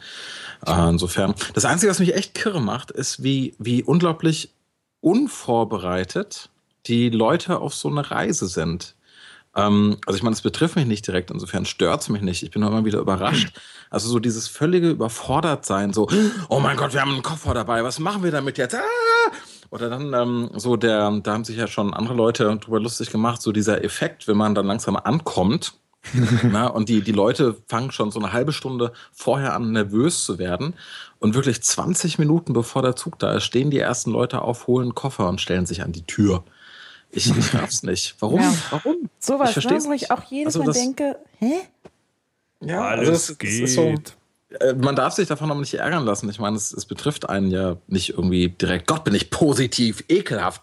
[0.65, 1.35] Äh, insofern.
[1.53, 4.53] Das Einzige, was mich echt kirre macht, ist, wie, wie unglaublich
[5.01, 6.49] unvorbereitet
[6.85, 8.95] die Leute auf so eine Reise sind.
[9.55, 12.43] Ähm, also ich meine, es betrifft mich nicht direkt, insofern stört es mich nicht.
[12.43, 13.51] Ich bin immer wieder überrascht.
[13.89, 16.09] Also so dieses völlige Überfordertsein, so,
[16.49, 18.75] oh mein Gott, wir haben einen Koffer dabei, was machen wir damit jetzt?
[18.75, 18.81] Ah!
[19.69, 23.41] Oder dann ähm, so der, da haben sich ja schon andere Leute drüber lustig gemacht,
[23.41, 25.73] so dieser Effekt, wenn man dann langsam ankommt.
[26.43, 30.39] na, und die, die Leute fangen schon so eine halbe Stunde vorher an, nervös zu
[30.39, 30.73] werden.
[31.19, 34.95] Und wirklich 20 Minuten bevor der Zug da ist, stehen die ersten Leute auf, holen
[34.95, 36.43] Koffer und stellen sich an die Tür.
[37.09, 38.15] Ich, ich raff's nicht.
[38.19, 38.41] Warum?
[38.41, 38.53] Ja.
[38.69, 39.09] Warum?
[39.19, 41.53] Sowas, ich ne, wo ich auch jedes also Mal denke, hä?
[42.61, 43.63] Ja, alles also es, geht.
[43.63, 43.95] Es so,
[44.59, 46.29] äh, man darf sich davon aber nicht ärgern lassen.
[46.29, 48.87] Ich meine, es, es betrifft einen ja nicht irgendwie direkt.
[48.87, 50.61] Gott, bin ich positiv, ekelhaft.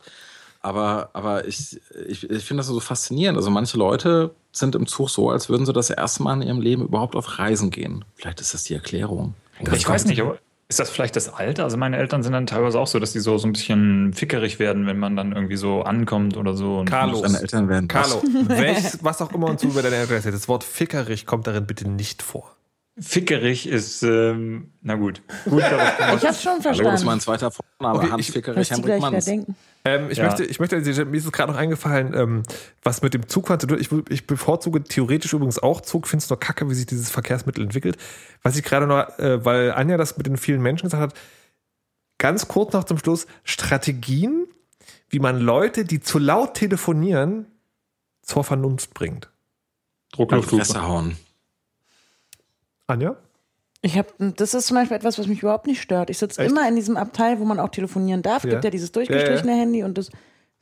[0.61, 3.37] Aber, aber ich, ich, ich finde das so faszinierend.
[3.37, 6.61] Also manche Leute sind im Zug so, als würden sie das erste Mal in ihrem
[6.61, 8.05] Leben überhaupt auf Reisen gehen.
[8.15, 9.35] Vielleicht ist das die Erklärung.
[9.73, 10.39] Ich weiß nicht, aber
[10.69, 11.65] ist das vielleicht das Alter?
[11.65, 14.59] Also meine Eltern sind dann teilweise auch so, dass die so, so ein bisschen fickerig
[14.59, 16.79] werden, wenn man dann irgendwie so ankommt oder so.
[16.79, 20.35] Und Carlo, deine Eltern werden Carlo, welches, was auch immer uns über deine Eltern erzählt,
[20.35, 22.54] das Wort fickerig kommt darin bitte nicht vor.
[22.97, 25.21] Fickerig ist, ähm, na gut.
[25.45, 25.63] gut
[26.17, 26.79] ich hab's schon verstanden.
[26.79, 29.27] Hallo, das ist mein zweiter Vorname, okay, Hans Fickerig, Henrik Manns.
[29.27, 30.25] Ähm, ich, ja.
[30.25, 32.43] möchte, ich möchte, mir ist es gerade noch eingefallen, ähm,
[32.85, 36.31] was mit dem Zugfahren zu tun ich, ich bevorzuge theoretisch übrigens auch Zug, finde es
[36.31, 37.99] nur kacke, wie sich dieses Verkehrsmittel entwickelt.
[38.43, 41.15] Was ich gerade noch, äh, weil Anja das mit den vielen Menschen gesagt hat,
[42.19, 44.47] ganz kurz noch zum Schluss, Strategien,
[45.09, 47.47] wie man Leute, die zu laut telefonieren,
[48.23, 49.31] zur Vernunft bringt.
[50.13, 51.17] Drucklufthupe hauen.
[52.87, 53.17] Anja?
[53.83, 56.09] Ich habe, das ist zum Beispiel etwas, was mich überhaupt nicht stört.
[56.09, 58.39] Ich sitze immer in diesem Abteil, wo man auch telefonieren darf.
[58.39, 58.51] Es ja.
[58.51, 59.63] gibt ja dieses durchgestrichene ja, ja.
[59.63, 60.11] Handy und das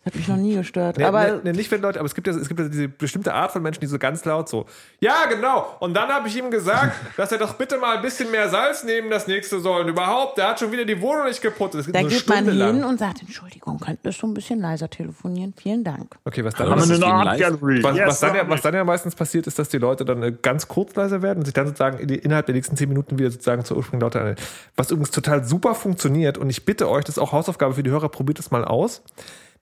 [0.04, 0.98] hat mich noch nie gestört.
[0.98, 2.88] Nee, aber nee, nee, nicht wenn Leute, aber es gibt ja, es gibt ja diese
[2.88, 4.66] bestimmte Art von Menschen, die so ganz laut so,
[4.98, 5.76] ja, genau.
[5.78, 8.82] Und dann habe ich ihm gesagt, dass er doch bitte mal ein bisschen mehr Salz
[8.82, 9.82] nehmen das nächste soll.
[9.82, 11.76] Und überhaupt, der hat schon wieder die Wohnung nicht geputzt.
[11.92, 12.84] Da geht Stunde man hin lang.
[12.84, 15.54] und sagt, Entschuldigung, könntest du ein bisschen leiser telefonieren?
[15.56, 16.16] Vielen Dank.
[16.24, 19.68] Okay, was dann, was, was, was, dann ja, was dann ja meistens passiert, ist, dass
[19.68, 22.76] die Leute dann äh, ganz kurz leiser werden und sich dann sozusagen innerhalb der nächsten
[22.76, 24.34] zehn Minuten wieder sozusagen zur Ursprung lauter
[24.74, 27.90] Was übrigens total super funktioniert und ich bitte euch, das ist auch Hausaufgabe für die
[27.90, 29.02] Hörer, probiert es mal aus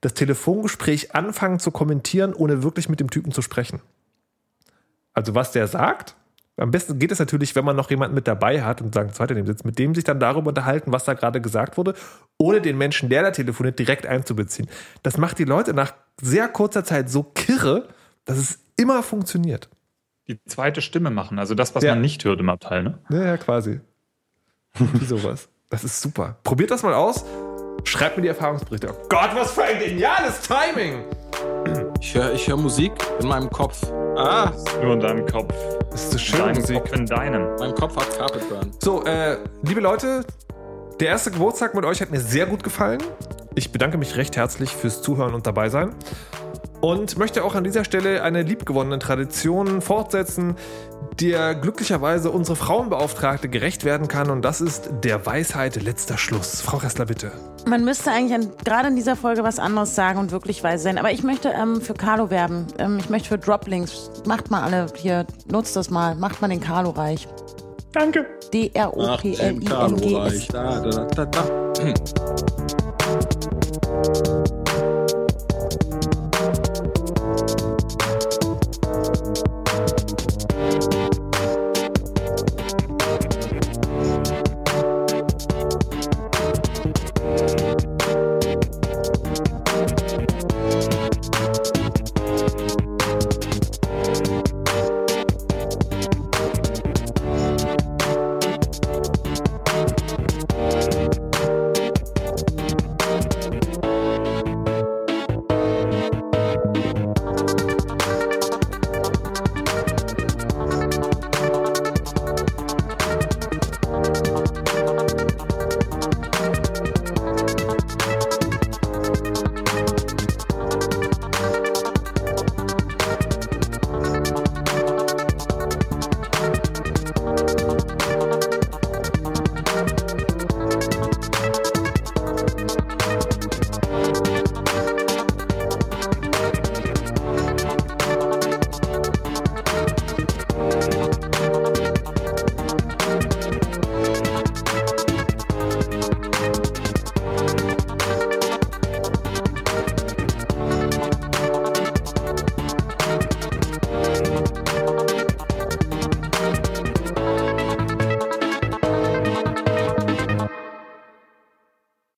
[0.00, 3.80] das Telefongespräch anfangen zu kommentieren, ohne wirklich mit dem Typen zu sprechen.
[5.12, 6.16] Also was der sagt,
[6.56, 9.34] am besten geht es natürlich, wenn man noch jemanden mit dabei hat und sagen, zweiter
[9.34, 11.94] neben sitzt, mit dem sich dann darüber unterhalten, was da gerade gesagt wurde,
[12.38, 14.68] ohne den Menschen, der da telefoniert, direkt einzubeziehen.
[15.02, 17.88] Das macht die Leute nach sehr kurzer Zeit so kirre,
[18.24, 19.70] dass es immer funktioniert.
[20.28, 21.92] Die zweite Stimme machen, also das, was ja.
[21.92, 22.98] man nicht hört im Abteil, ne?
[23.08, 23.80] Ja, ja quasi.
[24.74, 25.48] Wie sowas.
[25.70, 26.36] Das ist super.
[26.44, 27.24] Probiert das mal aus.
[27.84, 28.88] Schreibt mir die Erfahrungsberichte.
[28.92, 31.04] Oh Gott, was für ein geniales Timing!
[32.00, 33.82] Ich höre ich hör Musik in meinem Kopf.
[34.16, 34.52] Ah!
[34.82, 35.54] Nur in deinem Kopf.
[35.90, 36.76] Das ist so schön Dein Musik.
[36.76, 37.56] Kopf in deinem.
[37.58, 38.70] Mein Kopf hat Carpet Burn.
[38.80, 40.24] So, äh, liebe Leute,
[40.98, 43.02] der erste Geburtstag mit euch hat mir sehr gut gefallen.
[43.54, 45.94] Ich bedanke mich recht herzlich fürs Zuhören und dabei sein
[46.80, 50.56] und möchte auch an dieser Stelle eine liebgewonnene Tradition fortsetzen,
[51.20, 56.60] der glücklicherweise unsere Frauenbeauftragte gerecht werden kann und das ist der Weisheit letzter Schluss.
[56.60, 57.32] Frau Ressler, bitte.
[57.66, 60.98] Man müsste eigentlich an, gerade in dieser Folge was anderes sagen und wirklich weise sein,
[60.98, 62.66] aber ich möchte ähm, für Carlo werben.
[62.78, 64.10] Ähm, ich möchte für Droplinks.
[64.26, 67.28] Macht mal alle hier, nutzt das mal, macht mal den Carlo reich.
[67.92, 68.26] Danke.
[68.52, 70.48] D-R-O-P-L-I-N-G-S.
[70.48, 71.44] Da, da, da, da.